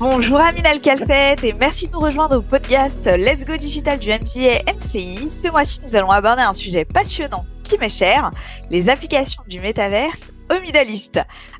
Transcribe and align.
Bonjour 0.00 0.40
Amine 0.40 0.66
Alcalfet 0.66 1.36
et 1.44 1.52
merci 1.52 1.86
de 1.86 1.92
nous 1.92 2.00
rejoindre 2.00 2.38
au 2.38 2.42
podcast 2.42 3.06
Let's 3.06 3.44
Go 3.44 3.56
Digital 3.56 3.96
du 3.96 4.08
MBA 4.08 4.72
MCI. 4.76 5.28
Ce 5.28 5.48
mois-ci, 5.52 5.80
nous 5.86 5.94
allons 5.94 6.10
aborder 6.10 6.42
un 6.42 6.52
sujet 6.52 6.84
passionnant 6.84 7.46
qui 7.62 7.78
m'est 7.78 7.88
cher, 7.88 8.32
les 8.72 8.90
applications 8.90 9.44
du 9.48 9.60
métaverse 9.60 10.32
au 10.50 10.60
Middle 10.60 10.90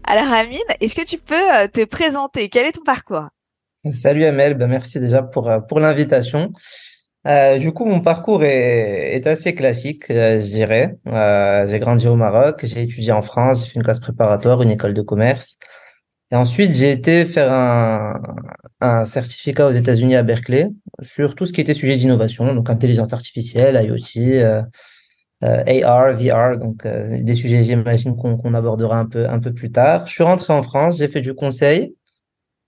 Alors 0.03 0.33
Amine, 0.33 0.59
est-ce 0.81 0.97
que 0.97 1.05
tu 1.07 1.19
peux 1.19 1.35
euh, 1.35 1.69
te 1.69 1.85
présenter? 1.85 2.49
Quel 2.49 2.67
est 2.67 2.73
ton 2.73 2.83
parcours? 2.83 3.29
Salut 3.89 4.25
Amel, 4.25 4.55
ben 4.55 4.67
merci 4.67 4.99
déjà 4.99 5.23
pour, 5.23 5.49
euh, 5.49 5.61
l'invitation. 5.77 6.51
Euh, 7.29 7.59
du 7.59 7.73
coup, 7.73 7.85
mon 7.85 8.01
parcours 8.01 8.43
est, 8.43 9.25
assez 9.29 9.55
classique, 9.55 10.07
je 10.09 10.51
dirais. 10.51 10.97
J'ai 11.07 11.79
grandi 11.79 12.09
au 12.09 12.17
Maroc, 12.17 12.63
j'ai 12.65 12.83
étudié 12.83 13.13
en 13.13 13.23
France, 13.23 13.61
j'ai 13.61 13.71
fait 13.71 13.77
une 13.77 13.85
classe 13.85 14.01
préparatoire, 14.01 14.61
une 14.61 14.73
école 14.73 14.93
de 14.93 15.03
commerce. 15.03 15.57
Ensuite, 16.35 16.75
j'ai 16.75 16.91
été 16.91 17.25
faire 17.27 17.53
un, 18.81 19.05
certificat 19.07 19.67
aux 19.67 19.71
États-Unis 19.71 20.17
à 20.17 20.23
Berkeley 20.23 20.69
sur 21.01 21.35
tout 21.35 21.47
ce 21.47 21.53
qui 21.53 21.61
était 21.61 21.75
sujet 21.75 21.97
d'innovation, 21.97 22.53
donc 22.55 22.69
intelligence 22.69 23.13
artificielle, 23.13 23.77
IoT, 23.83 24.43
euh, 24.43 24.63
euh, 25.45 25.83
AR, 25.85 26.13
VR, 26.13 26.59
donc 26.59 26.85
euh, 26.85 27.23
des 27.23 27.35
sujets, 27.35 27.63
j'imagine, 27.65 28.17
qu'on 28.17 28.55
abordera 28.55 28.99
un 28.99 29.07
peu, 29.07 29.29
un 29.29 29.39
peu 29.39 29.55
plus 29.55 29.71
tard. 29.71 30.07
Je 30.07 30.13
suis 30.13 30.25
rentré 30.25 30.53
en 30.53 30.63
France, 30.63 30.99
j'ai 30.99 31.09
fait 31.09 31.21
du 31.21 31.35
conseil 31.35 31.95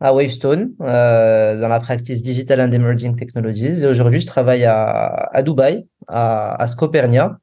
à 0.01 0.15
Wavestone 0.15 0.73
dans 0.79 1.69
la 1.69 1.81
practice 1.81 2.23
Digital 2.23 2.61
and 2.61 2.73
Emerging 2.73 3.17
Technologies. 3.17 3.83
Et 3.83 3.87
aujourd'hui, 3.87 4.21
je 4.21 4.27
travaille 4.27 4.65
à, 4.65 5.07
à 5.33 5.43
Dubaï, 5.43 5.87
à, 6.07 6.55
à 6.63 6.67
Scopernia, 6.69 7.39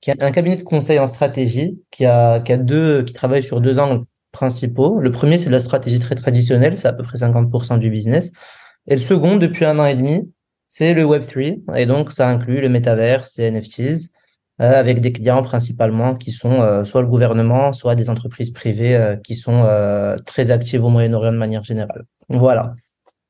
qui 0.00 0.10
est 0.10 0.22
un 0.22 0.30
cabinet 0.30 0.56
de 0.56 0.62
conseil 0.62 0.98
en 0.98 1.06
stratégie 1.06 1.78
qui 1.90 2.06
a, 2.06 2.40
qui 2.40 2.52
a 2.52 2.56
deux, 2.56 3.04
qui 3.04 3.12
travaille 3.12 3.42
sur 3.42 3.60
deux 3.60 3.78
angles 3.78 4.04
principaux. 4.34 5.00
Le 5.00 5.10
premier, 5.10 5.38
c'est 5.38 5.48
la 5.48 5.60
stratégie 5.60 6.00
très 6.00 6.14
traditionnelle, 6.14 6.76
c'est 6.76 6.88
à 6.88 6.92
peu 6.92 7.02
près 7.02 7.16
50% 7.16 7.78
du 7.78 7.88
business. 7.88 8.32
Et 8.86 8.96
le 8.96 9.00
second, 9.00 9.36
depuis 9.36 9.64
un 9.64 9.78
an 9.78 9.86
et 9.86 9.94
demi, 9.94 10.30
c'est 10.68 10.92
le 10.92 11.04
Web3. 11.04 11.76
Et 11.76 11.86
donc, 11.86 12.12
ça 12.12 12.28
inclut 12.28 12.60
le 12.60 12.68
métaverse, 12.68 13.38
les 13.38 13.50
NFTs, 13.50 14.10
euh, 14.60 14.78
avec 14.78 15.00
des 15.00 15.10
clients 15.10 15.42
principalement 15.42 16.14
qui 16.14 16.30
sont 16.30 16.60
euh, 16.60 16.84
soit 16.84 17.00
le 17.00 17.08
gouvernement, 17.08 17.72
soit 17.72 17.96
des 17.96 18.08
entreprises 18.08 18.52
privées 18.52 18.94
euh, 18.94 19.16
qui 19.16 19.34
sont 19.34 19.64
très 20.26 20.50
actives 20.50 20.84
au 20.84 20.90
Moyen-Orient 20.90 21.32
de 21.32 21.38
manière 21.38 21.64
générale. 21.64 22.04
Voilà. 22.28 22.72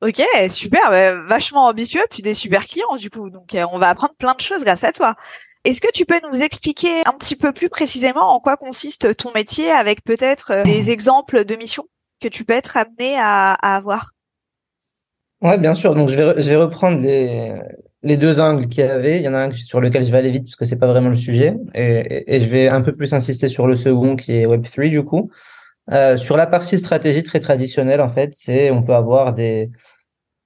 Ok, 0.01 0.21
super, 0.49 0.89
bah, 0.89 1.15
vachement 1.23 1.65
ambitieux, 1.65 2.03
puis 2.11 2.21
des 2.21 2.35
super 2.35 2.65
clients 2.65 2.95
du 2.97 3.09
coup. 3.09 3.29
Donc 3.31 3.55
on 3.71 3.79
va 3.79 3.89
apprendre 3.89 4.13
plein 4.19 4.35
de 4.35 4.41
choses 4.41 4.63
grâce 4.63 4.83
à 4.83 4.91
toi. 4.91 5.15
Est-ce 5.65 5.81
que 5.81 5.91
tu 5.91 6.05
peux 6.05 6.19
nous 6.31 6.43
expliquer 6.43 7.01
un 7.07 7.13
petit 7.13 7.35
peu 7.35 7.51
plus 7.51 7.69
précisément 7.69 8.35
en 8.35 8.39
quoi 8.39 8.55
consiste 8.55 9.17
ton 9.17 9.31
métier 9.33 9.71
avec 9.71 10.03
peut-être 10.03 10.63
des 10.63 10.91
exemples 10.91 11.43
de 11.43 11.55
missions 11.55 11.85
que 12.21 12.27
tu 12.27 12.45
peux 12.45 12.53
être 12.53 12.77
amené 12.77 13.17
à, 13.17 13.53
avoir? 13.53 14.11
Ouais, 15.41 15.57
bien 15.57 15.73
sûr. 15.73 15.95
Donc 15.95 16.09
je 16.09 16.15
vais, 16.15 16.55
reprendre 16.55 17.01
les, 17.01 18.17
deux 18.17 18.39
angles 18.39 18.67
qu'il 18.67 18.85
y 18.85 18.87
avait. 18.87 19.17
Il 19.17 19.23
y 19.23 19.27
en 19.27 19.33
a 19.33 19.39
un 19.39 19.51
sur 19.51 19.81
lequel 19.81 20.05
je 20.05 20.11
vais 20.11 20.19
aller 20.19 20.29
vite 20.29 20.43
parce 20.43 20.55
que 20.55 20.65
c'est 20.65 20.79
pas 20.79 20.87
vraiment 20.87 21.09
le 21.09 21.15
sujet. 21.15 21.55
Et, 21.73 22.35
et, 22.35 22.39
je 22.39 22.45
vais 22.45 22.67
un 22.67 22.81
peu 22.81 22.95
plus 22.95 23.13
insister 23.13 23.47
sur 23.47 23.65
le 23.65 23.75
second 23.75 24.15
qui 24.15 24.33
est 24.33 24.45
Web3 24.45 24.89
du 24.89 25.03
coup. 25.03 25.31
Euh, 25.91 26.17
sur 26.17 26.37
la 26.37 26.47
partie 26.47 26.79
stratégie 26.79 27.23
très 27.23 27.39
traditionnelle, 27.39 28.01
en 28.01 28.09
fait, 28.09 28.31
c'est 28.33 28.71
on 28.71 28.81
peut 28.81 28.95
avoir 28.95 29.33
des, 29.33 29.71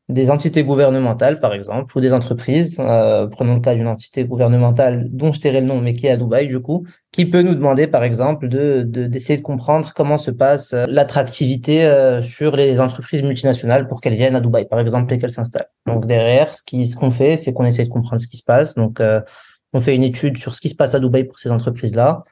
des 0.09 0.31
entités 0.31 0.63
gouvernementales, 0.63 1.39
par 1.39 1.53
exemple, 1.53 1.95
ou 1.95 2.02
des 2.02 2.13
entreprises. 2.13 2.77
Euh, 2.79 3.27
prenons 3.27 3.55
le 3.55 3.61
cas 3.61 3.75
d'une 3.75 3.88
entité 3.88 4.25
gouvernementale 4.25 5.07
dont 5.11 5.31
je 5.31 5.39
tairai 5.39 5.61
le 5.61 5.67
nom, 5.67 5.79
mais 5.79 5.93
qui 5.93 6.07
est 6.07 6.09
à 6.09 6.17
Dubaï, 6.17 6.47
du 6.47 6.59
coup, 6.59 6.88
qui 7.11 7.27
peut 7.27 7.43
nous 7.43 7.53
demander, 7.53 7.85
par 7.85 8.03
exemple, 8.03 8.49
de 8.49 8.81
d'essayer 8.81 9.37
de, 9.37 9.43
comprendre 9.43 9.93
comment 9.95 10.17
se 10.17 10.31
passe 10.31 10.73
euh, 10.73 10.85
l'attractivité 10.89 11.85
euh, 11.85 12.23
sur 12.23 12.55
les 12.55 12.81
entreprises 12.81 13.21
multinationales 13.21 13.87
pour 13.87 14.02
qu'elles 14.02 14.15
viennent 14.15 14.35
à 14.35 14.41
Dubaï, 14.41 14.65
par 14.67 14.80
exemple, 14.80 15.13
et 15.13 15.19
qu'elles 15.19 15.31
s'installent. 15.31 15.69
Donc 15.85 16.08
derrière, 16.08 16.55
ce 16.55 16.64
qui 16.64 16.87
ce 16.87 16.95
qu'on 16.95 17.11
fait, 17.11 17.37
c'est 17.37 17.53
qu'on 17.53 17.65
essaie 17.65 17.86
de 17.86 17.89
comprendre 17.89 18.19
ce 18.19 18.27
qui 18.27 18.37
se 18.37 18.43
passe. 18.43 18.73
Donc 18.73 18.99
euh, 18.99 19.21
on 19.73 19.80
fait 19.80 19.95
une 19.95 20.03
étude 20.03 20.39
sur 20.39 20.55
ce 20.55 20.61
qui 20.61 20.69
se 20.69 20.75
passe 20.75 20.95
à 20.95 20.99
Dubaï 20.99 21.25
pour 21.25 21.37
ces 21.37 21.52
entreprises-là. 21.52 22.23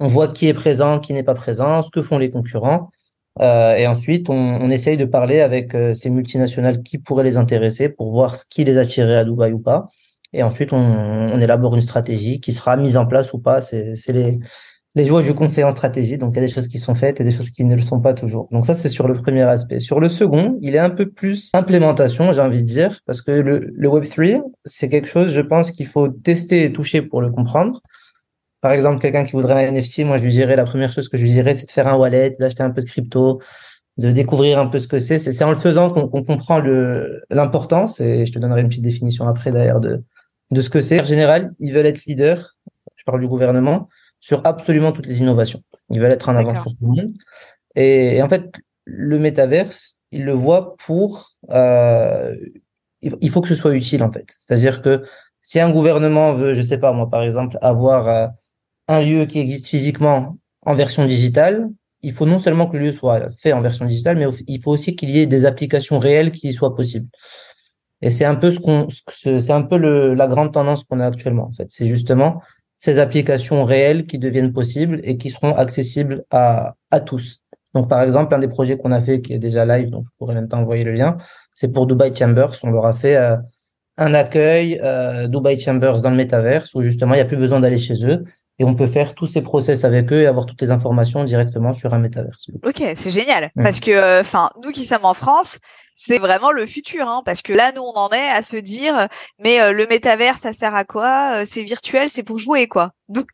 On 0.00 0.06
voit 0.06 0.28
qui 0.28 0.48
est 0.48 0.54
présent, 0.54 0.98
qui 0.98 1.12
n'est 1.12 1.22
pas 1.22 1.34
présent, 1.34 1.82
ce 1.82 1.90
que 1.90 2.00
font 2.00 2.16
les 2.16 2.30
concurrents. 2.30 2.90
Euh, 3.40 3.76
et 3.76 3.86
ensuite, 3.86 4.28
on, 4.30 4.34
on, 4.34 4.70
essaye 4.70 4.96
de 4.96 5.04
parler 5.04 5.40
avec 5.40 5.74
euh, 5.74 5.94
ces 5.94 6.10
multinationales 6.10 6.82
qui 6.82 6.98
pourraient 6.98 7.24
les 7.24 7.36
intéresser 7.36 7.88
pour 7.88 8.10
voir 8.10 8.36
ce 8.36 8.44
qui 8.44 8.64
les 8.64 8.78
attirait 8.78 9.16
à 9.16 9.24
Dubaï 9.24 9.52
ou 9.52 9.58
pas. 9.60 9.88
Et 10.32 10.42
ensuite, 10.42 10.72
on, 10.72 10.76
on 10.78 11.40
élabore 11.40 11.74
une 11.74 11.82
stratégie 11.82 12.40
qui 12.40 12.52
sera 12.52 12.76
mise 12.76 12.96
en 12.96 13.06
place 13.06 13.32
ou 13.32 13.38
pas. 13.38 13.60
C'est 13.60 13.94
les, 14.08 14.38
les 14.94 15.06
joies 15.06 15.22
du 15.22 15.34
conseil 15.34 15.64
en 15.64 15.70
stratégie. 15.70 16.18
Donc, 16.18 16.32
il 16.34 16.36
y 16.36 16.44
a 16.44 16.46
des 16.46 16.52
choses 16.52 16.68
qui 16.68 16.78
sont 16.78 16.94
faites 16.94 17.20
et 17.20 17.24
des 17.24 17.30
choses 17.30 17.50
qui 17.50 17.64
ne 17.64 17.74
le 17.74 17.80
sont 17.80 18.00
pas 18.00 18.14
toujours. 18.14 18.48
Donc, 18.50 18.66
ça, 18.66 18.74
c'est 18.74 18.88
sur 18.88 19.08
le 19.08 19.14
premier 19.14 19.42
aspect. 19.42 19.80
Sur 19.80 20.00
le 20.00 20.08
second, 20.08 20.58
il 20.60 20.74
est 20.74 20.80
un 20.80 20.90
peu 20.90 21.08
plus 21.08 21.50
implémentation, 21.54 22.32
j'ai 22.32 22.40
envie 22.40 22.62
de 22.62 22.68
dire, 22.68 23.00
parce 23.06 23.22
que 23.22 23.30
le, 23.30 23.70
le 23.72 23.88
Web3, 23.88 24.42
c'est 24.64 24.88
quelque 24.88 25.08
chose, 25.08 25.32
je 25.32 25.40
pense, 25.40 25.70
qu'il 25.70 25.86
faut 25.86 26.08
tester 26.08 26.64
et 26.64 26.72
toucher 26.72 27.02
pour 27.02 27.22
le 27.22 27.30
comprendre 27.30 27.80
par 28.60 28.72
exemple, 28.72 29.00
quelqu'un 29.00 29.24
qui 29.24 29.32
voudrait 29.32 29.66
un 29.66 29.72
NFT, 29.72 30.00
moi, 30.00 30.18
je 30.18 30.24
lui 30.24 30.32
dirais, 30.32 30.56
la 30.56 30.64
première 30.64 30.92
chose 30.92 31.08
que 31.08 31.16
je 31.16 31.22
lui 31.22 31.30
dirais, 31.30 31.54
c'est 31.54 31.66
de 31.66 31.70
faire 31.70 31.86
un 31.86 31.96
wallet, 31.96 32.36
d'acheter 32.40 32.62
un 32.62 32.70
peu 32.70 32.82
de 32.82 32.86
crypto, 32.86 33.40
de 33.98 34.10
découvrir 34.10 34.58
un 34.58 34.66
peu 34.66 34.78
ce 34.78 34.88
que 34.88 34.98
c'est. 34.98 35.18
C'est 35.18 35.44
en 35.44 35.50
le 35.50 35.56
faisant 35.56 35.90
qu'on 35.90 36.08
comprend 36.24 36.60
l'importance, 37.30 38.00
et 38.00 38.26
je 38.26 38.32
te 38.32 38.38
donnerai 38.38 38.62
une 38.62 38.68
petite 38.68 38.82
définition 38.82 39.28
après, 39.28 39.52
d'ailleurs, 39.52 39.80
de, 39.80 40.02
de 40.50 40.60
ce 40.60 40.70
que 40.70 40.80
c'est. 40.80 41.00
En 41.00 41.04
général, 41.04 41.52
ils 41.60 41.72
veulent 41.72 41.86
être 41.86 42.04
leaders, 42.06 42.56
je 42.96 43.04
parle 43.04 43.20
du 43.20 43.28
gouvernement, 43.28 43.88
sur 44.20 44.40
absolument 44.44 44.92
toutes 44.92 45.06
les 45.06 45.20
innovations. 45.20 45.62
Ils 45.90 46.00
veulent 46.00 46.10
être 46.10 46.28
en 46.28 46.36
avant 46.36 46.54
sur 46.60 46.72
tout 46.72 46.76
le 46.80 46.88
monde. 46.88 47.12
Et, 47.76 48.16
et, 48.16 48.22
en 48.22 48.28
fait, 48.28 48.50
le 48.84 49.18
métaverse, 49.18 49.98
ils 50.10 50.24
le 50.24 50.32
voient 50.32 50.76
pour... 50.84 51.30
Euh, 51.50 52.34
il 53.02 53.30
faut 53.30 53.40
que 53.40 53.48
ce 53.48 53.54
soit 53.54 53.76
utile, 53.76 54.02
en 54.02 54.10
fait. 54.10 54.26
C'est-à-dire 54.40 54.82
que 54.82 55.04
si 55.42 55.60
un 55.60 55.70
gouvernement 55.70 56.32
veut, 56.32 56.54
je 56.54 56.62
sais 56.62 56.78
pas 56.78 56.92
moi, 56.92 57.08
par 57.08 57.22
exemple, 57.22 57.58
avoir... 57.62 58.08
Euh, 58.08 58.26
un 58.88 59.00
lieu 59.00 59.26
qui 59.26 59.38
existe 59.38 59.68
physiquement 59.68 60.36
en 60.62 60.74
version 60.74 61.06
digitale, 61.06 61.68
il 62.02 62.12
faut 62.12 62.26
non 62.26 62.38
seulement 62.38 62.66
que 62.66 62.76
le 62.76 62.86
lieu 62.86 62.92
soit 62.92 63.28
fait 63.38 63.52
en 63.52 63.60
version 63.60 63.84
digitale, 63.84 64.16
mais 64.16 64.26
il 64.46 64.62
faut 64.62 64.70
aussi 64.70 64.96
qu'il 64.96 65.10
y 65.10 65.20
ait 65.20 65.26
des 65.26 65.44
applications 65.44 65.98
réelles 65.98 66.30
qui 66.30 66.52
soient 66.52 66.74
possibles. 66.74 67.08
Et 68.00 68.10
c'est 68.10 68.24
un 68.24 68.36
peu 68.36 68.50
ce 68.50 68.60
qu'on, 68.60 68.86
c'est 69.10 69.50
un 69.50 69.62
peu 69.62 69.76
la 70.14 70.28
grande 70.28 70.52
tendance 70.52 70.84
qu'on 70.84 71.00
a 71.00 71.06
actuellement 71.06 71.46
en 71.46 71.52
fait. 71.52 71.66
C'est 71.70 71.88
justement 71.88 72.40
ces 72.76 73.00
applications 73.00 73.64
réelles 73.64 74.06
qui 74.06 74.18
deviennent 74.18 74.52
possibles 74.52 75.00
et 75.02 75.18
qui 75.18 75.30
seront 75.30 75.54
accessibles 75.54 76.24
à, 76.30 76.74
à 76.92 77.00
tous. 77.00 77.42
Donc 77.74 77.88
par 77.88 78.02
exemple, 78.02 78.34
un 78.34 78.38
des 78.38 78.48
projets 78.48 78.78
qu'on 78.78 78.92
a 78.92 79.00
fait 79.00 79.20
qui 79.20 79.32
est 79.32 79.40
déjà 79.40 79.64
live, 79.64 79.90
donc 79.90 80.04
je 80.04 80.10
pourrais 80.16 80.34
même 80.34 80.48
t'envoyer 80.48 80.84
le 80.84 80.92
lien, 80.92 81.16
c'est 81.54 81.68
pour 81.68 81.86
Dubai 81.88 82.14
Chambers. 82.14 82.52
On 82.62 82.70
leur 82.70 82.86
a 82.86 82.92
fait 82.92 83.16
euh, 83.16 83.36
un 83.96 84.14
accueil 84.14 84.80
euh, 84.82 85.26
Dubai 85.26 85.58
Chambers 85.58 86.00
dans 86.00 86.10
le 86.10 86.16
métaverse 86.16 86.72
où 86.74 86.82
justement 86.82 87.14
il 87.14 87.16
n'y 87.16 87.22
a 87.22 87.26
plus 87.26 87.36
besoin 87.36 87.58
d'aller 87.58 87.78
chez 87.78 88.04
eux 88.04 88.24
et 88.58 88.64
on 88.64 88.74
peut 88.74 88.86
faire 88.86 89.14
tous 89.14 89.26
ces 89.26 89.42
process 89.42 89.84
avec 89.84 90.12
eux 90.12 90.22
et 90.22 90.26
avoir 90.26 90.46
toutes 90.46 90.60
les 90.60 90.70
informations 90.70 91.24
directement 91.24 91.72
sur 91.74 91.94
un 91.94 91.98
métaverse. 91.98 92.50
Ok, 92.64 92.82
c'est 92.96 93.10
génial 93.10 93.50
parce 93.54 93.80
que 93.80 93.90
euh, 93.90 94.20
enfin 94.20 94.50
nous 94.62 94.70
qui 94.70 94.84
sommes 94.84 95.04
en 95.04 95.14
France, 95.14 95.60
c'est 96.00 96.18
vraiment 96.18 96.52
le 96.52 96.64
futur 96.64 97.08
hein, 97.08 97.22
parce 97.24 97.42
que 97.42 97.52
là 97.52 97.72
nous 97.74 97.82
on 97.82 97.92
en 97.98 98.08
est 98.10 98.30
à 98.30 98.42
se 98.42 98.56
dire 98.56 99.08
mais 99.40 99.60
euh, 99.60 99.72
le 99.72 99.86
métaverse 99.86 100.42
ça 100.42 100.52
sert 100.52 100.74
à 100.74 100.84
quoi? 100.84 101.40
Euh, 101.40 101.44
C'est 101.44 101.64
virtuel, 101.64 102.08
c'est 102.08 102.22
pour 102.22 102.38
jouer 102.38 102.68
quoi. 102.68 102.92
Donc 103.08 103.26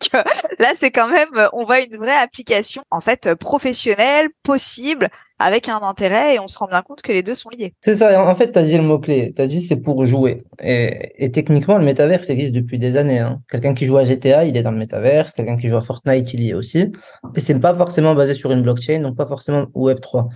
là 0.58 0.72
c'est 0.74 0.90
quand 0.90 1.08
même 1.08 1.48
on 1.52 1.64
voit 1.64 1.80
une 1.80 1.96
vraie 1.96 2.16
application 2.16 2.82
en 2.90 3.02
fait 3.02 3.34
professionnelle 3.34 4.28
possible 4.42 5.10
avec 5.38 5.68
un 5.68 5.80
intérêt 5.82 6.36
et 6.36 6.38
on 6.38 6.48
se 6.48 6.56
rend 6.56 6.68
bien 6.68 6.80
compte 6.80 7.02
que 7.02 7.12
les 7.12 7.22
deux 7.22 7.34
sont 7.34 7.50
liés. 7.50 7.74
C'est 7.80 7.96
ça, 7.96 8.24
en 8.24 8.34
fait, 8.34 8.52
tu 8.52 8.58
as 8.58 8.62
dit 8.62 8.76
le 8.76 8.84
mot-clé, 8.84 9.32
tu 9.34 9.42
as 9.42 9.46
dit 9.46 9.60
c'est 9.60 9.82
pour 9.82 10.06
jouer. 10.06 10.42
Et, 10.62 11.12
et, 11.16 11.32
techniquement, 11.32 11.76
le 11.76 11.84
métaverse 11.84 12.30
existe 12.30 12.52
depuis 12.52 12.78
des 12.78 12.96
années. 12.96 13.18
Hein. 13.18 13.40
Quelqu'un 13.50 13.74
qui 13.74 13.86
joue 13.86 13.96
à 13.96 14.04
GTA, 14.04 14.44
il 14.44 14.56
est 14.56 14.62
dans 14.62 14.70
le 14.70 14.78
métaverse, 14.78 15.32
quelqu'un 15.32 15.56
qui 15.56 15.68
joue 15.68 15.76
à 15.76 15.82
Fortnite, 15.82 16.32
il 16.34 16.44
y 16.44 16.50
est 16.50 16.54
aussi. 16.54 16.92
Et 17.34 17.40
c'est 17.40 17.58
pas 17.58 17.74
forcément 17.74 18.14
basé 18.14 18.32
sur 18.32 18.52
une 18.52 18.62
blockchain, 18.62 19.00
donc 19.00 19.16
pas 19.16 19.26
forcément 19.26 19.62
Web3. 19.74 20.28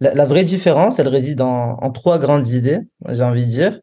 La, 0.00 0.14
la 0.14 0.26
vraie 0.26 0.44
différence, 0.44 0.98
elle 0.98 1.08
réside 1.08 1.40
en, 1.40 1.78
en 1.80 1.90
trois 1.90 2.18
grandes 2.18 2.48
idées, 2.48 2.80
j'ai 3.08 3.22
envie 3.22 3.46
de 3.46 3.50
dire. 3.50 3.80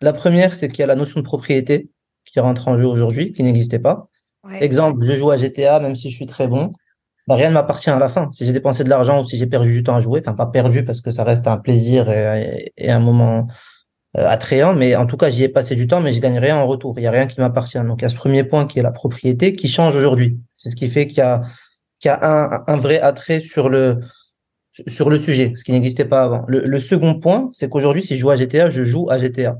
La 0.00 0.12
première, 0.12 0.54
c'est 0.54 0.68
qu'il 0.68 0.80
y 0.80 0.82
a 0.82 0.86
la 0.86 0.96
notion 0.96 1.20
de 1.20 1.24
propriété 1.24 1.90
qui 2.24 2.40
rentre 2.40 2.68
en 2.68 2.76
jeu 2.78 2.86
aujourd'hui, 2.86 3.32
qui 3.32 3.42
n'existait 3.42 3.78
pas. 3.78 4.08
Ouais. 4.44 4.62
Exemple, 4.62 5.04
je 5.06 5.12
joue 5.12 5.30
à 5.30 5.36
GTA, 5.36 5.80
même 5.80 5.96
si 5.96 6.10
je 6.10 6.16
suis 6.16 6.26
très 6.26 6.48
bon, 6.48 6.70
bah, 7.26 7.36
rien 7.36 7.48
ne 7.48 7.54
m'appartient 7.54 7.90
à 7.90 7.98
la 7.98 8.08
fin. 8.08 8.30
Si 8.32 8.44
j'ai 8.44 8.52
dépensé 8.52 8.84
de 8.84 8.90
l'argent 8.90 9.20
ou 9.22 9.24
si 9.24 9.38
j'ai 9.38 9.46
perdu 9.46 9.72
du 9.72 9.82
temps 9.82 9.96
à 9.96 10.00
jouer, 10.00 10.20
enfin 10.20 10.34
pas 10.34 10.46
perdu 10.46 10.84
parce 10.84 11.00
que 11.00 11.10
ça 11.10 11.24
reste 11.24 11.46
un 11.46 11.56
plaisir 11.56 12.10
et, 12.10 12.72
et 12.76 12.90
un 12.90 13.00
moment 13.00 13.46
euh, 14.16 14.28
attrayant, 14.28 14.74
mais 14.74 14.94
en 14.94 15.06
tout 15.06 15.16
cas 15.16 15.30
j'y 15.30 15.42
ai 15.44 15.48
passé 15.48 15.74
du 15.74 15.86
temps, 15.86 16.00
mais 16.00 16.12
je 16.12 16.20
gagne 16.20 16.38
rien 16.38 16.58
en 16.58 16.66
retour. 16.66 16.94
Il 16.98 17.02
y 17.02 17.06
a 17.06 17.10
rien 17.10 17.26
qui 17.26 17.40
m'appartient. 17.40 17.78
Donc 17.78 18.00
il 18.00 18.02
y 18.02 18.06
a 18.06 18.10
ce 18.10 18.16
premier 18.16 18.44
point 18.44 18.66
qui 18.66 18.78
est 18.78 18.82
la 18.82 18.92
propriété 18.92 19.54
qui 19.54 19.68
change 19.68 19.96
aujourd'hui. 19.96 20.38
C'est 20.54 20.70
ce 20.70 20.76
qui 20.76 20.88
fait 20.88 21.06
qu'il 21.06 21.18
y 21.18 21.22
a 21.22 21.42
qu'il 21.98 22.10
y 22.10 22.12
a 22.12 22.18
un, 22.22 22.64
un 22.66 22.76
vrai 22.76 23.00
attrait 23.00 23.40
sur 23.40 23.70
le 23.70 24.00
sur 24.86 25.10
le 25.10 25.18
sujet, 25.18 25.52
ce 25.56 25.64
qui 25.64 25.72
n'existait 25.72 26.04
pas 26.04 26.22
avant. 26.22 26.44
Le, 26.48 26.60
le 26.60 26.80
second 26.80 27.18
point, 27.18 27.50
c'est 27.52 27.68
qu'aujourd'hui 27.68 28.02
si 28.02 28.16
je 28.16 28.20
joue 28.20 28.30
à 28.30 28.36
GTA, 28.36 28.70
je 28.70 28.82
joue 28.82 29.08
à 29.10 29.18
GTA. 29.18 29.58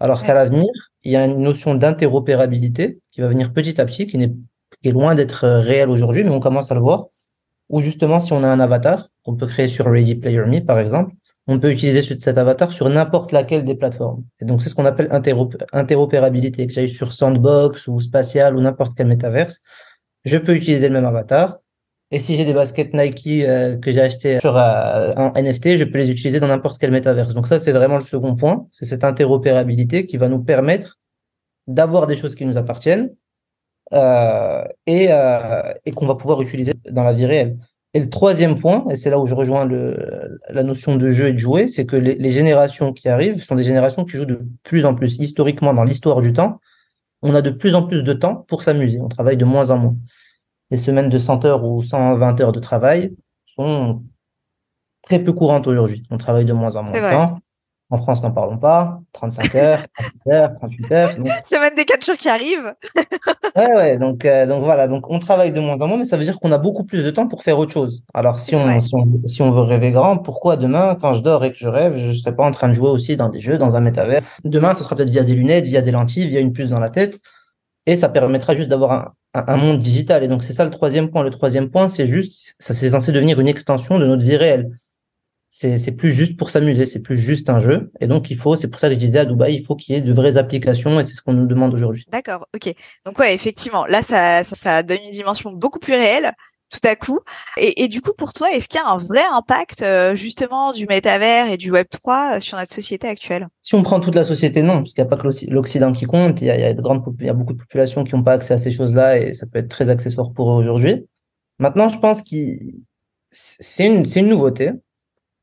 Alors 0.00 0.22
qu'à 0.22 0.34
l'avenir, 0.34 0.66
il 1.04 1.12
y 1.12 1.16
a 1.16 1.24
une 1.24 1.38
notion 1.40 1.74
d'interopérabilité 1.74 3.00
qui 3.10 3.20
va 3.20 3.28
venir 3.28 3.52
petit 3.52 3.80
à 3.80 3.86
petit, 3.86 4.06
qui 4.06 4.18
n'est 4.18 4.32
qui 4.82 4.88
est 4.88 4.92
loin 4.92 5.14
d'être 5.14 5.44
euh, 5.44 5.60
réel 5.60 5.90
aujourd'hui, 5.90 6.24
mais 6.24 6.30
on 6.30 6.40
commence 6.40 6.70
à 6.70 6.74
le 6.74 6.80
voir. 6.80 7.06
Ou 7.68 7.80
justement, 7.80 8.20
si 8.20 8.32
on 8.32 8.42
a 8.42 8.48
un 8.48 8.60
avatar 8.60 9.08
qu'on 9.22 9.36
peut 9.36 9.46
créer 9.46 9.68
sur 9.68 9.86
Ready 9.86 10.16
Player 10.16 10.44
Me, 10.46 10.60
par 10.60 10.78
exemple, 10.78 11.14
on 11.46 11.58
peut 11.58 11.72
utiliser 11.72 12.02
cet 12.02 12.38
avatar 12.38 12.72
sur 12.72 12.88
n'importe 12.88 13.32
laquelle 13.32 13.64
des 13.64 13.74
plateformes. 13.74 14.24
Et 14.40 14.44
donc, 14.44 14.62
c'est 14.62 14.68
ce 14.68 14.74
qu'on 14.74 14.84
appelle 14.84 15.08
interopérabilité. 15.72 16.66
Que 16.66 16.72
j'aille 16.72 16.90
sur 16.90 17.12
Sandbox 17.12 17.88
ou 17.88 18.00
Spatial 18.00 18.56
ou 18.56 18.60
n'importe 18.60 18.92
quel 18.96 19.06
métaverse, 19.06 19.60
je 20.24 20.36
peux 20.38 20.54
utiliser 20.54 20.88
le 20.88 20.94
même 20.94 21.04
avatar. 21.04 21.58
Et 22.14 22.18
si 22.18 22.36
j'ai 22.36 22.44
des 22.44 22.52
baskets 22.52 22.92
Nike 22.92 23.26
euh, 23.26 23.78
que 23.78 23.90
j'ai 23.90 24.02
acheté 24.02 24.38
sur 24.38 24.54
euh, 24.54 25.14
en 25.16 25.32
NFT, 25.32 25.78
je 25.78 25.84
peux 25.84 25.96
les 25.96 26.10
utiliser 26.10 26.40
dans 26.40 26.46
n'importe 26.46 26.78
quel 26.78 26.90
métaverse. 26.90 27.34
Donc 27.34 27.46
ça, 27.46 27.58
c'est 27.58 27.72
vraiment 27.72 27.96
le 27.96 28.04
second 28.04 28.36
point. 28.36 28.66
C'est 28.70 28.84
cette 28.84 29.02
interopérabilité 29.02 30.04
qui 30.04 30.18
va 30.18 30.28
nous 30.28 30.44
permettre 30.44 30.98
d'avoir 31.66 32.06
des 32.06 32.14
choses 32.14 32.34
qui 32.34 32.44
nous 32.44 32.58
appartiennent 32.58 33.14
euh, 33.94 34.62
et, 34.86 35.08
euh, 35.10 35.62
qu'on 35.94 36.06
va 36.06 36.14
pouvoir 36.14 36.42
utiliser 36.42 36.74
dans 36.90 37.02
la 37.02 37.14
vie 37.14 37.24
réelle. 37.24 37.56
Et 37.94 38.00
le 38.00 38.10
troisième 38.10 38.58
point, 38.58 38.84
et 38.90 38.96
c'est 38.96 39.08
là 39.08 39.18
où 39.18 39.26
je 39.26 39.34
rejoins 39.34 39.66
la 40.48 40.62
notion 40.62 40.96
de 40.96 41.10
jeu 41.10 41.28
et 41.28 41.32
de 41.32 41.38
jouer, 41.38 41.66
c'est 41.66 41.86
que 41.86 41.96
les, 41.96 42.30
générations 42.30 42.92
qui 42.92 43.08
arrivent 43.08 43.42
sont 43.42 43.54
des 43.54 43.62
générations 43.62 44.04
qui 44.04 44.16
jouent 44.16 44.24
de 44.24 44.40
plus 44.62 44.84
en 44.86 44.94
plus. 44.94 45.18
Historiquement, 45.18 45.74
dans 45.74 45.84
l'histoire 45.84 46.20
du 46.20 46.32
temps, 46.32 46.58
on 47.22 47.34
a 47.34 47.42
de 47.42 47.50
plus 47.50 47.74
en 47.74 47.86
plus 47.86 48.02
de 48.02 48.12
temps 48.12 48.46
pour 48.48 48.62
s'amuser. 48.62 48.98
On 49.00 49.08
travaille 49.08 49.36
de 49.36 49.44
moins 49.44 49.70
en 49.70 49.78
moins. 49.78 49.96
Les 50.72 50.78
semaines 50.78 51.10
de 51.10 51.18
100 51.18 51.44
heures 51.44 51.64
ou 51.64 51.82
120 51.82 52.40
heures 52.40 52.52
de 52.52 52.58
travail 52.58 53.14
sont 53.44 54.02
très 55.02 55.18
peu 55.18 55.34
courantes 55.34 55.66
aujourd'hui. 55.66 56.02
On 56.10 56.16
travaille 56.16 56.46
de 56.46 56.54
moins 56.54 56.76
en 56.76 56.84
moins 56.84 56.92
de 56.92 57.12
temps. 57.12 57.34
En 57.90 57.98
France, 57.98 58.22
n'en 58.22 58.30
parlons 58.30 58.56
pas. 58.56 59.02
35 59.12 59.54
heures, 59.54 59.84
38 60.24 60.32
heures, 60.32 60.50
38 60.58 60.92
heures. 60.92 61.10
Même 61.60 61.74
des 61.76 61.84
4 61.84 62.06
jours 62.06 62.16
qui 62.16 62.30
arrivent. 62.30 62.72
ouais, 63.56 63.74
ouais. 63.74 63.98
Donc, 63.98 64.24
euh, 64.24 64.46
donc 64.46 64.62
voilà. 64.62 64.88
Donc, 64.88 65.10
on 65.10 65.18
travaille 65.18 65.52
de 65.52 65.60
moins 65.60 65.78
en 65.78 65.88
moins, 65.88 65.98
mais 65.98 66.06
ça 66.06 66.16
veut 66.16 66.24
dire 66.24 66.40
qu'on 66.40 66.52
a 66.52 66.56
beaucoup 66.56 66.84
plus 66.84 67.04
de 67.04 67.10
temps 67.10 67.28
pour 67.28 67.42
faire 67.42 67.58
autre 67.58 67.72
chose. 67.72 68.02
Alors, 68.14 68.38
si 68.38 68.54
on, 68.54 68.80
si 68.80 68.94
on, 68.94 69.28
si 69.28 69.42
on, 69.42 69.50
veut 69.50 69.60
rêver 69.60 69.90
grand, 69.90 70.16
pourquoi 70.16 70.56
demain, 70.56 70.96
quand 70.98 71.12
je 71.12 71.20
dors 71.20 71.44
et 71.44 71.52
que 71.52 71.58
je 71.58 71.68
rêve, 71.68 71.98
je 71.98 72.08
ne 72.08 72.14
serais 72.14 72.34
pas 72.34 72.46
en 72.46 72.50
train 72.50 72.68
de 72.68 72.72
jouer 72.72 72.88
aussi 72.88 73.18
dans 73.18 73.28
des 73.28 73.40
jeux, 73.40 73.58
dans 73.58 73.76
un 73.76 73.80
métavers? 73.80 74.22
Demain, 74.42 74.74
ça 74.74 74.84
sera 74.84 74.96
peut-être 74.96 75.10
via 75.10 75.22
des 75.22 75.34
lunettes, 75.34 75.66
via 75.66 75.82
des 75.82 75.90
lentilles, 75.90 76.28
via 76.28 76.40
une 76.40 76.54
puce 76.54 76.70
dans 76.70 76.80
la 76.80 76.88
tête. 76.88 77.20
Et 77.86 77.96
ça 77.96 78.08
permettra 78.08 78.54
juste 78.54 78.68
d'avoir 78.68 79.14
un, 79.34 79.56
monde 79.56 79.80
digital. 79.80 80.22
Et 80.22 80.28
donc, 80.28 80.42
c'est 80.42 80.52
ça 80.52 80.64
le 80.64 80.70
troisième 80.70 81.10
point. 81.10 81.22
Le 81.22 81.30
troisième 81.30 81.70
point, 81.70 81.88
c'est 81.88 82.06
juste, 82.06 82.54
ça 82.58 82.74
c'est 82.74 82.90
censé 82.90 83.12
devenir 83.12 83.40
une 83.40 83.48
extension 83.48 83.98
de 83.98 84.06
notre 84.06 84.24
vie 84.24 84.36
réelle 84.36 84.70
c'est 85.54 85.96
plus 85.96 86.10
juste 86.10 86.38
pour 86.38 86.48
s'amuser, 86.48 86.86
c'est 86.86 87.02
plus 87.02 87.18
juste 87.18 87.50
un 87.50 87.60
jeu. 87.60 87.92
Et 88.00 88.06
donc, 88.06 88.30
il 88.30 88.38
faut, 88.38 88.56
c'est 88.56 88.70
pour 88.70 88.80
ça 88.80 88.88
que 88.88 88.94
je 88.94 88.98
disais 88.98 89.18
à 89.18 89.24
Dubaï, 89.26 89.56
il 89.56 89.62
faut 89.62 89.76
qu'il 89.76 89.94
y 89.94 89.98
ait 89.98 90.00
de 90.00 90.12
vraies 90.12 90.38
applications 90.38 90.98
et 90.98 91.04
c'est 91.04 91.12
ce 91.12 91.20
qu'on 91.20 91.34
nous 91.34 91.46
demande 91.46 91.74
aujourd'hui. 91.74 92.06
D'accord, 92.10 92.48
ok. 92.54 92.74
Donc, 93.04 93.18
ouais, 93.18 93.34
effectivement, 93.34 93.84
là, 93.84 94.00
ça, 94.00 94.44
ça, 94.44 94.54
ça, 94.54 94.82
donne 94.82 95.00
une 95.04 95.12
dimension 95.12 95.52
beaucoup 95.52 95.78
plus 95.78 95.92
réelle 95.92 96.32
tout 96.72 96.88
à 96.88 96.96
coup. 96.96 97.20
Et, 97.56 97.86
du 97.88 98.00
coup, 98.00 98.12
pour 98.16 98.32
toi, 98.32 98.50
est-ce 98.52 98.68
qu'il 98.68 98.80
y 98.80 98.82
a 98.82 98.88
un 98.88 98.98
vrai 98.98 99.22
impact 99.32 99.82
euh, 99.82 100.16
justement 100.16 100.72
du 100.72 100.86
métavers 100.86 101.50
et 101.50 101.56
du 101.56 101.70
Web 101.70 101.86
3 101.90 102.36
euh, 102.36 102.40
sur 102.40 102.56
notre 102.56 102.72
société 102.72 103.06
actuelle? 103.06 103.48
Si 103.62 103.74
on 103.74 103.82
prend 103.82 104.00
toute 104.00 104.14
la 104.14 104.24
société, 104.24 104.62
non, 104.62 104.78
parce 104.78 104.94
qu'il 104.94 105.04
n'y 105.04 105.06
a 105.06 105.10
pas 105.10 105.16
que 105.16 105.28
l'Occident 105.52 105.92
qui 105.92 106.06
compte. 106.06 106.40
Il 106.40 106.46
y 106.46 106.50
a, 106.50 106.72
de 106.72 106.80
grandes, 106.80 107.04
il 107.20 107.26
y 107.26 107.28
a 107.28 107.34
beaucoup 107.34 107.52
de 107.52 107.58
populations 107.58 108.04
qui 108.04 108.14
n'ont 108.14 108.22
pas 108.22 108.32
accès 108.32 108.54
à 108.54 108.58
ces 108.58 108.70
choses-là 108.70 109.18
et 109.18 109.34
ça 109.34 109.46
peut 109.46 109.58
être 109.58 109.68
très 109.68 109.90
accessoire 109.90 110.32
pour 110.32 110.50
eux 110.50 110.54
aujourd'hui. 110.54 111.06
Maintenant, 111.58 111.88
je 111.88 111.98
pense 111.98 112.22
que 112.22 112.36
c'est 113.30 113.86
une, 113.86 114.04
une 114.16 114.28
nouveauté 114.28 114.72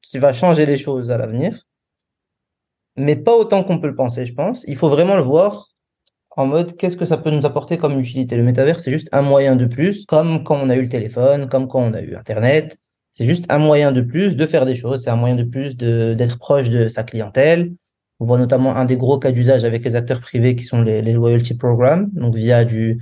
qui 0.02 0.18
va 0.18 0.34
changer 0.34 0.66
les 0.66 0.78
choses 0.78 1.12
à 1.12 1.18
l'avenir, 1.18 1.68
mais 2.96 3.16
pas 3.16 3.36
autant 3.36 3.64
qu'on 3.64 3.80
peut 3.80 3.88
le 3.88 3.96
penser, 3.96 4.26
je 4.26 4.34
pense. 4.34 4.66
Il 4.68 4.76
faut 4.76 4.90
vraiment 4.90 5.16
le 5.16 5.22
voir 5.22 5.69
en 6.40 6.48
mode 6.48 6.78
qu'est-ce 6.78 6.96
que 6.96 7.04
ça 7.04 7.18
peut 7.18 7.32
nous 7.32 7.46
apporter 7.46 7.78
comme 7.78 8.00
utilité? 8.00 8.38
Le 8.38 8.44
métavers, 8.44 8.80
c'est 8.80 8.92
juste 8.92 9.10
un 9.12 9.22
moyen 9.22 9.58
de 9.58 9.66
plus, 9.66 10.06
comme 10.06 10.46
quand 10.46 10.58
on 10.64 10.70
a 10.70 10.76
eu 10.76 10.84
le 10.84 10.90
téléphone, 10.90 11.50
comme 11.50 11.68
quand 11.68 11.82
on 11.82 11.94
a 11.94 12.02
eu 12.02 12.16
Internet. 12.16 12.78
C'est 13.12 13.26
juste 13.26 13.46
un 13.50 13.58
moyen 13.58 13.92
de 13.92 14.00
plus 14.00 14.38
de 14.38 14.46
faire 14.46 14.66
des 14.66 14.78
choses, 14.78 15.04
c'est 15.04 15.10
un 15.10 15.18
moyen 15.18 15.36
de 15.36 15.44
plus 15.44 15.76
d'être 15.76 16.38
proche 16.40 16.70
de 16.70 16.88
sa 16.88 17.04
clientèle. 17.04 17.74
On 18.22 18.26
voit 18.26 18.38
notamment 18.38 18.76
un 18.78 18.86
des 18.86 18.96
gros 18.96 19.20
cas 19.20 19.32
d'usage 19.32 19.66
avec 19.66 19.84
les 19.84 19.98
acteurs 19.98 20.22
privés 20.22 20.56
qui 20.56 20.64
sont 20.64 20.82
les, 20.82 21.02
les 21.02 21.12
loyalty 21.12 21.58
programs, 21.58 22.10
donc 22.14 22.36
via 22.36 22.64
du 22.64 23.00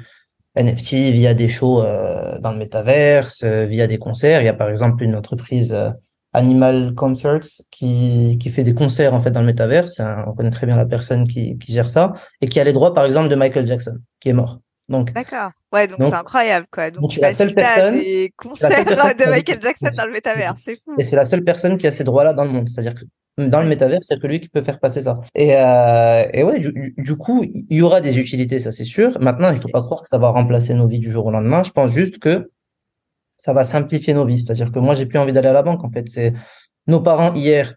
NFT, 0.56 1.12
via 1.12 1.36
des 1.36 1.48
shows 1.48 1.84
euh, 1.84 2.40
dans 2.40 2.52
le 2.52 2.58
métaverse, 2.58 3.44
euh, 3.44 3.66
via 3.66 3.86
des 3.86 4.00
concerts. 4.00 4.42
Il 4.42 4.46
y 4.46 4.50
a 4.50 4.54
par 4.54 4.72
exemple 4.72 5.04
une 5.04 5.16
entreprise 5.16 5.74
euh, 5.74 5.92
Animal 6.38 6.94
Concerts 6.96 7.48
qui, 7.72 8.38
qui 8.40 8.50
fait 8.50 8.64
des 8.64 8.74
concerts 8.74 9.14
en 9.14 9.20
fait 9.20 9.32
dans 9.32 9.42
le 9.42 9.48
métaverse. 9.48 10.02
On 10.28 10.34
connaît 10.34 10.50
très 10.50 10.66
bien 10.66 10.76
la 10.76 10.86
personne 10.86 11.28
qui, 11.28 11.58
qui 11.58 11.74
gère 11.74 11.90
ça 11.90 12.14
et 12.42 12.48
qui 12.48 12.60
a 12.60 12.64
les 12.64 12.74
droits 12.74 12.94
par 12.94 13.06
exemple 13.06 13.30
de 13.30 13.36
Michael 13.36 13.68
Jackson 13.68 13.98
qui 14.20 14.30
est 14.30 14.34
mort. 14.34 14.60
Donc 14.90 15.14
d'accord. 15.14 15.52
Ouais, 15.74 15.88
donc 15.88 15.98
c'est 16.02 16.14
incroyable 16.14 16.68
quoi. 16.72 16.92
Donc, 16.92 17.10
tu 17.10 17.20
vas 17.20 17.28
assister 17.28 17.62
à 17.62 17.92
des 17.92 18.34
concerts 18.38 18.86
de 18.86 19.30
Michael 19.30 19.62
Jackson 19.62 19.90
dans 19.96 20.06
le 20.06 20.14
métaverse, 20.14 20.62
c'est 20.64 20.76
fou. 20.76 20.96
Et 20.98 21.06
c'est 21.06 21.18
la 21.18 21.26
seule 21.26 21.44
personne 21.44 21.78
qui 21.78 21.88
a 21.88 21.92
ces 21.92 22.06
droits-là 22.06 22.34
dans 22.34 22.46
le 22.46 22.52
monde, 22.52 22.70
c'est-à-dire 22.70 22.96
que 22.96 23.04
dans 23.38 23.62
le 23.62 23.68
métavers, 23.68 24.00
c'est 24.02 24.20
que 24.20 24.26
lui 24.26 24.40
qui 24.40 24.50
peut 24.50 24.62
faire 24.62 24.80
passer 24.80 25.04
ça. 25.04 25.20
Et, 25.36 25.56
euh, 25.56 26.26
et 26.34 26.44
ouais, 26.44 26.60
du, 26.60 26.96
du, 26.98 27.18
coup, 27.18 27.44
il 27.44 27.78
y 27.78 27.82
aura 27.82 28.02
des 28.02 28.18
utilités, 28.18 28.60
ça 28.60 28.72
c'est 28.72 28.84
sûr. 28.84 29.16
Maintenant, 29.22 29.52
il 29.52 29.60
faut 29.60 29.70
pas 29.70 29.84
croire 29.84 30.02
que 30.02 30.10
ça 30.10 30.18
va 30.18 30.30
remplacer 30.30 30.74
nos 30.74 30.88
vies 30.88 31.00
du 31.00 31.12
jour 31.12 31.28
au 31.28 31.32
lendemain. 31.32 31.64
Je 31.64 31.72
pense 31.72 31.92
juste 31.92 32.18
que 32.18 32.50
ça 33.38 33.54
va 33.54 33.64
simplifier 33.64 34.14
nos 34.14 34.26
vies. 34.26 34.40
C'est-à-dire 34.40 34.72
que 34.72 34.80
moi, 34.80 34.96
j'ai 34.96 35.06
plus 35.06 35.20
envie 35.20 35.34
d'aller 35.34 35.50
à 35.50 35.54
la 35.54 35.64
banque. 35.64 35.84
En 35.84 35.92
fait, 35.92 36.10
c'est 36.10 36.34
nos 36.88 37.02
parents 37.02 37.34
hier, 37.34 37.76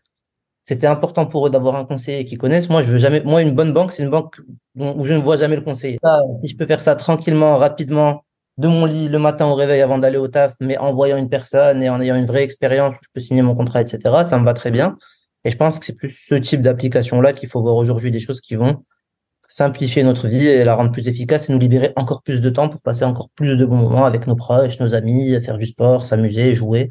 c'était 0.65 0.87
important 0.87 1.27
pour 1.27 1.47
eux 1.47 1.51
d'avoir 1.51 1.77
un 1.77 1.85
conseiller 1.85 2.25
qui 2.25 2.37
connaissent. 2.37 2.69
Moi, 2.69 2.83
je 2.83 2.91
veux 2.93 2.99
jamais. 2.99 3.23
Moi, 3.23 3.43
une 3.43 3.53
bonne 3.53 3.73
banque, 3.73 3.93
c'est 3.93 4.03
une 4.03 4.11
banque 4.11 4.41
où 4.77 5.05
je 5.05 5.15
ne 5.15 5.19
vois 5.19 5.37
jamais 5.37 5.57
le 5.57 5.63
conseiller. 5.63 5.99
si 6.39 6.49
je 6.49 6.57
peux 6.57 6.67
faire 6.67 6.83
ça 6.83 6.95
tranquillement, 6.97 7.57
rapidement, 7.57 8.25
de 8.59 8.69
mon 8.69 8.85
lit 8.85 9.09
le 9.09 9.19
matin 9.19 9.47
au 9.47 9.55
réveil 9.55 9.81
avant 9.81 9.99
d'aller 9.99 10.19
au 10.19 10.29
taf, 10.29 10.55
mais 10.61 10.77
en 10.79 10.93
voyant 10.95 11.17
une 11.17 11.29
personne 11.29 11.83
et 11.83 11.89
en 11.89 12.01
ayant 12.01 12.17
une 12.17 12.27
vraie 12.27 12.43
expérience, 12.43 12.95
je 13.03 13.09
peux 13.13 13.21
signer 13.21 13.43
mon 13.43 13.55
contrat, 13.55 13.81
etc. 13.81 14.25
Ça 14.25 14.39
me 14.39 14.45
va 14.45 14.55
très 14.55 14.71
bien. 14.71 14.99
Et 15.45 15.51
je 15.51 15.57
pense 15.57 15.79
que 15.79 15.87
c'est 15.87 15.97
plus 15.97 16.11
ce 16.11 16.35
type 16.35 16.61
d'application-là 16.61 17.33
qu'il 17.33 17.49
faut 17.49 17.63
voir 17.63 17.77
aujourd'hui 17.77 18.11
des 18.11 18.21
choses 18.21 18.41
qui 18.41 18.57
vont 18.57 18.85
simplifier 19.51 20.05
notre 20.05 20.29
vie 20.29 20.47
et 20.47 20.65
la 20.65 20.77
rendre 20.77 20.93
plus 20.93 21.09
efficace 21.09 21.51
et 21.51 21.53
nous 21.53 21.59
libérer 21.59 21.93
encore 21.97 22.23
plus 22.23 22.41
de 22.41 22.49
temps 22.49 22.69
pour 22.69 22.81
passer 22.81 23.05
encore 23.05 23.29
plus 23.35 23.57
de 23.57 23.65
bons 23.65 23.77
moments 23.77 24.07
avec 24.07 24.27
nos 24.27 24.37
proches, 24.37 24.79
nos 24.79 24.95
amis, 24.95 25.39
faire 25.43 25.59
du 25.59 25.67
sport, 25.67 26.07
s'amuser, 26.07 26.55
jouer. 26.55 26.89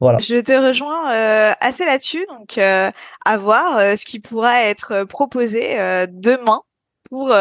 Voilà. 0.00 0.18
Je 0.18 0.40
te 0.40 0.52
rejoins 0.52 1.12
euh, 1.12 1.52
assez 1.60 1.86
là-dessus, 1.86 2.26
donc 2.28 2.58
euh, 2.58 2.90
à 3.24 3.36
voir 3.38 3.78
euh, 3.78 3.96
ce 3.96 4.04
qui 4.04 4.18
pourra 4.18 4.64
être 4.64 5.04
proposé 5.04 5.76
demain 6.10 6.60
pour 7.10 7.32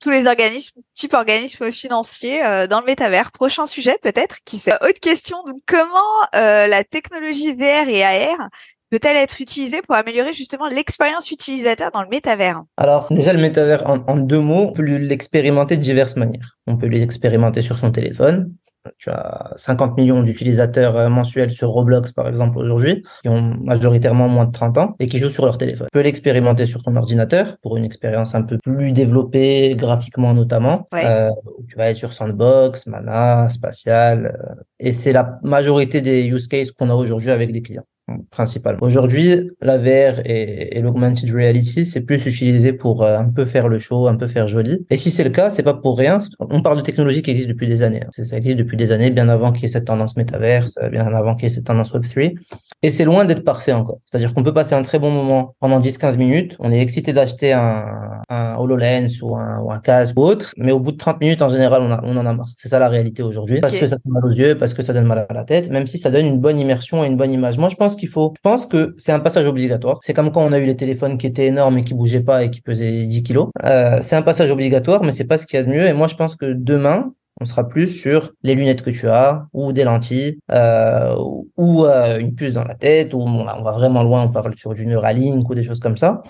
tous 0.00 0.10
les 0.10 0.26
organismes, 0.26 0.80
type 0.94 1.14
organismes 1.14 1.70
financiers 1.70 2.42
dans 2.68 2.80
le 2.80 2.86
métavers. 2.86 3.30
Prochain 3.30 3.66
sujet 3.66 3.96
peut-être, 4.02 4.38
qui 4.44 4.56
c'est 4.56 4.74
autre 4.82 4.98
question. 5.00 5.42
Donc 5.44 5.58
comment 5.66 6.26
la 6.32 6.82
technologie 6.82 7.52
VR 7.54 7.88
et 7.88 8.02
AR 8.02 8.48
peut-elle 8.90 9.16
être 9.16 9.40
utilisée 9.40 9.80
pour 9.82 9.94
améliorer 9.94 10.32
justement 10.32 10.66
l'expérience 10.68 11.30
utilisateur 11.30 11.90
dans 11.92 12.02
le 12.02 12.08
métavers? 12.08 12.62
Alors 12.76 13.06
déjà 13.10 13.32
le 13.32 13.40
métavers 13.40 13.88
en, 13.88 14.16
deux 14.16 14.40
mots, 14.40 14.68
on 14.68 14.72
peut 14.72 14.82
l'expérimenter 14.82 15.76
de 15.76 15.82
diverses 15.82 16.16
manières. 16.16 16.58
On 16.66 16.76
peut 16.76 16.86
l'expérimenter 16.86 17.62
sur 17.62 17.78
son 17.78 17.90
téléphone. 17.92 18.52
Tu 18.96 19.10
as 19.10 19.52
50 19.56 19.98
millions 19.98 20.22
d'utilisateurs 20.22 20.96
euh, 20.96 21.08
mensuels 21.10 21.50
sur 21.50 21.68
Roblox 21.68 22.12
par 22.12 22.28
exemple 22.28 22.56
aujourd'hui, 22.56 23.02
qui 23.20 23.28
ont 23.28 23.54
majoritairement 23.62 24.26
moins 24.26 24.46
de 24.46 24.52
30 24.52 24.78
ans 24.78 24.94
et 24.98 25.06
qui 25.06 25.18
jouent 25.18 25.28
sur 25.28 25.44
leur 25.44 25.58
téléphone. 25.58 25.88
Tu 25.92 25.98
peux 25.98 26.02
l'expérimenter 26.02 26.64
sur 26.64 26.82
ton 26.82 26.96
ordinateur 26.96 27.58
pour 27.60 27.76
une 27.76 27.84
expérience 27.84 28.34
un 28.34 28.42
peu 28.42 28.56
plus 28.56 28.92
développée 28.92 29.74
graphiquement 29.76 30.32
notamment. 30.32 30.88
Euh, 30.94 31.28
tu 31.68 31.76
vas 31.76 31.90
être 31.90 31.98
sur 31.98 32.14
Sandbox, 32.14 32.86
Mana, 32.86 33.50
Spatial, 33.50 34.34
euh, 34.34 34.54
et 34.78 34.94
c'est 34.94 35.12
la 35.12 35.38
majorité 35.42 36.00
des 36.00 36.24
use 36.24 36.48
cases 36.48 36.72
qu'on 36.72 36.88
a 36.88 36.94
aujourd'hui 36.94 37.30
avec 37.30 37.52
des 37.52 37.60
clients 37.60 37.84
principal. 38.30 38.76
Aujourd'hui, 38.80 39.50
la 39.60 39.78
VR 39.78 40.20
et, 40.24 40.76
et 40.76 40.80
l'augmented 40.80 41.30
reality, 41.30 41.86
c'est 41.86 42.02
plus 42.02 42.24
utilisé 42.26 42.72
pour 42.72 43.02
euh, 43.02 43.18
un 43.18 43.28
peu 43.28 43.44
faire 43.44 43.68
le 43.68 43.78
show, 43.78 44.06
un 44.06 44.16
peu 44.16 44.26
faire 44.26 44.48
joli. 44.48 44.86
Et 44.90 44.96
si 44.96 45.10
c'est 45.10 45.24
le 45.24 45.30
cas, 45.30 45.50
c'est 45.50 45.62
pas 45.62 45.74
pour 45.74 45.98
rien. 45.98 46.18
On 46.38 46.62
parle 46.62 46.76
de 46.78 46.82
technologie 46.82 47.22
qui 47.22 47.30
existe 47.30 47.48
depuis 47.48 47.66
des 47.66 47.82
années. 47.82 48.02
Hein. 48.04 48.10
Ça 48.10 48.36
existe 48.36 48.56
depuis 48.56 48.76
des 48.76 48.92
années, 48.92 49.10
bien 49.10 49.28
avant 49.28 49.52
qu'il 49.52 49.62
y 49.64 49.66
ait 49.66 49.68
cette 49.70 49.86
tendance 49.86 50.16
métaverse, 50.16 50.74
euh, 50.82 50.88
bien 50.88 51.06
avant 51.06 51.34
qu'il 51.34 51.44
y 51.44 51.46
ait 51.46 51.54
cette 51.54 51.64
tendance 51.64 51.92
Web3. 51.92 52.34
Et 52.82 52.90
c'est 52.90 53.04
loin 53.04 53.24
d'être 53.24 53.44
parfait 53.44 53.72
encore. 53.72 53.98
C'est-à-dire 54.06 54.34
qu'on 54.34 54.42
peut 54.42 54.54
passer 54.54 54.74
un 54.74 54.82
très 54.82 54.98
bon 54.98 55.10
moment 55.10 55.54
pendant 55.60 55.80
10-15 55.80 56.16
minutes. 56.16 56.56
On 56.58 56.72
est 56.72 56.80
excité 56.80 57.12
d'acheter 57.12 57.52
un, 57.52 57.84
un 58.28 58.56
HoloLens 58.56 59.22
ou 59.22 59.36
un, 59.36 59.58
ou 59.60 59.72
un 59.72 59.78
casque 59.78 60.18
ou 60.18 60.22
autre. 60.22 60.52
Mais 60.56 60.72
au 60.72 60.80
bout 60.80 60.92
de 60.92 60.96
30 60.96 61.20
minutes, 61.20 61.42
en 61.42 61.48
général, 61.48 61.82
on, 61.82 61.90
a, 61.90 62.00
on 62.04 62.16
en 62.16 62.26
a 62.26 62.32
marre. 62.32 62.48
C'est 62.56 62.68
ça 62.68 62.78
la 62.78 62.88
réalité 62.88 63.22
aujourd'hui. 63.22 63.60
Parce 63.60 63.76
que 63.76 63.86
ça 63.86 63.96
fait 63.96 64.08
mal 64.08 64.24
aux 64.24 64.32
yeux, 64.32 64.56
parce 64.56 64.74
que 64.74 64.82
ça 64.82 64.92
donne 64.92 65.04
mal 65.04 65.26
à 65.28 65.32
la 65.32 65.44
tête, 65.44 65.70
même 65.70 65.86
si 65.86 65.98
ça 65.98 66.10
donne 66.10 66.26
une 66.26 66.38
bonne 66.38 66.58
immersion 66.58 67.04
et 67.04 67.06
une 67.06 67.16
bonne 67.16 67.32
image. 67.32 67.58
Moi, 67.58 67.68
je 67.68 67.76
pense 67.76 67.96
qu'il 68.00 68.08
faut, 68.08 68.32
je 68.36 68.40
pense 68.42 68.66
que 68.66 68.94
c'est 68.98 69.12
un 69.12 69.20
passage 69.20 69.46
obligatoire. 69.46 70.00
C'est 70.02 70.14
comme 70.14 70.32
quand 70.32 70.42
on 70.44 70.52
a 70.52 70.58
eu 70.58 70.66
les 70.66 70.76
téléphones 70.76 71.18
qui 71.18 71.26
étaient 71.26 71.46
énormes 71.46 71.78
et 71.78 71.84
qui 71.84 71.94
bougeaient 71.94 72.24
pas 72.24 72.44
et 72.44 72.50
qui 72.50 72.60
pesaient 72.60 73.04
10 73.06 73.22
kilos. 73.22 73.48
Euh, 73.64 74.00
c'est 74.02 74.16
un 74.16 74.22
passage 74.22 74.50
obligatoire, 74.50 75.02
mais 75.04 75.12
c'est 75.12 75.26
pas 75.26 75.38
ce 75.38 75.46
qu'il 75.46 75.58
y 75.58 75.62
a 75.62 75.64
de 75.64 75.70
mieux. 75.70 75.86
Et 75.86 75.92
moi, 75.92 76.08
je 76.08 76.16
pense 76.16 76.36
que 76.36 76.52
demain, 76.52 77.12
on 77.40 77.44
sera 77.46 77.66
plus 77.66 77.88
sur 77.88 78.32
les 78.42 78.54
lunettes 78.54 78.82
que 78.82 78.90
tu 78.90 79.08
as 79.08 79.46
ou 79.52 79.72
des 79.72 79.84
lentilles 79.84 80.38
euh, 80.50 81.14
ou 81.56 81.84
euh, 81.84 82.18
une 82.18 82.34
puce 82.34 82.52
dans 82.52 82.64
la 82.64 82.74
tête 82.74 83.14
ou 83.14 83.20
on 83.20 83.44
va 83.44 83.72
vraiment 83.72 84.02
loin 84.02 84.24
on 84.24 84.28
parle 84.28 84.54
sur 84.56 84.74
du 84.74 84.86
Neuralink 84.86 85.48
ou 85.48 85.54
des 85.54 85.62
choses 85.62 85.80
comme 85.80 85.96
ça 85.96 86.22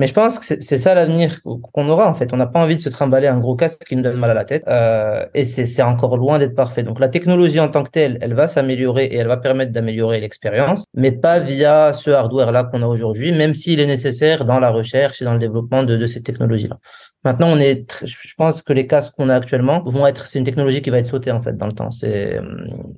Mais 0.00 0.06
je 0.06 0.14
pense 0.14 0.38
que 0.38 0.46
c'est 0.46 0.78
ça 0.78 0.94
l'avenir 0.94 1.42
qu'on 1.42 1.86
aura 1.90 2.08
en 2.08 2.14
fait. 2.14 2.32
On 2.32 2.38
n'a 2.38 2.46
pas 2.46 2.62
envie 2.62 2.74
de 2.74 2.80
se 2.80 2.88
trimballer 2.88 3.26
un 3.26 3.38
gros 3.38 3.54
casque 3.54 3.84
qui 3.86 3.96
nous 3.96 4.02
donne 4.02 4.16
mal 4.16 4.30
à 4.30 4.34
la 4.34 4.46
tête. 4.46 4.64
Euh, 4.66 5.26
et 5.34 5.44
c'est 5.44 5.82
encore 5.82 6.16
loin 6.16 6.38
d'être 6.38 6.54
parfait. 6.54 6.82
Donc 6.82 6.98
la 6.98 7.10
technologie 7.10 7.60
en 7.60 7.68
tant 7.68 7.82
que 7.82 7.90
telle, 7.90 8.16
elle 8.22 8.32
va 8.32 8.46
s'améliorer 8.46 9.04
et 9.04 9.16
elle 9.16 9.26
va 9.26 9.36
permettre 9.36 9.72
d'améliorer 9.72 10.18
l'expérience, 10.18 10.86
mais 10.94 11.12
pas 11.12 11.38
via 11.38 11.92
ce 11.92 12.08
hardware-là 12.10 12.64
qu'on 12.64 12.80
a 12.80 12.86
aujourd'hui, 12.86 13.32
même 13.32 13.54
s'il 13.54 13.78
est 13.78 13.86
nécessaire 13.86 14.46
dans 14.46 14.58
la 14.58 14.70
recherche 14.70 15.20
et 15.20 15.26
dans 15.26 15.34
le 15.34 15.38
développement 15.38 15.82
de, 15.82 15.98
de 15.98 16.06
ces 16.06 16.22
technologies-là. 16.22 16.78
Maintenant, 17.22 17.48
on 17.48 17.58
est, 17.58 17.84
je 18.06 18.34
pense 18.34 18.62
que 18.62 18.72
les 18.72 18.86
casques 18.86 19.14
qu'on 19.14 19.28
a 19.28 19.34
actuellement 19.34 19.82
vont 19.84 20.06
être, 20.06 20.26
c'est 20.26 20.38
une 20.38 20.44
technologie 20.46 20.80
qui 20.80 20.88
va 20.88 20.98
être 20.98 21.06
sautée 21.06 21.30
en 21.30 21.40
fait 21.40 21.54
dans 21.54 21.66
le 21.66 21.72
temps. 21.72 21.90
C'est, 21.90 22.38
euh, 22.38 22.42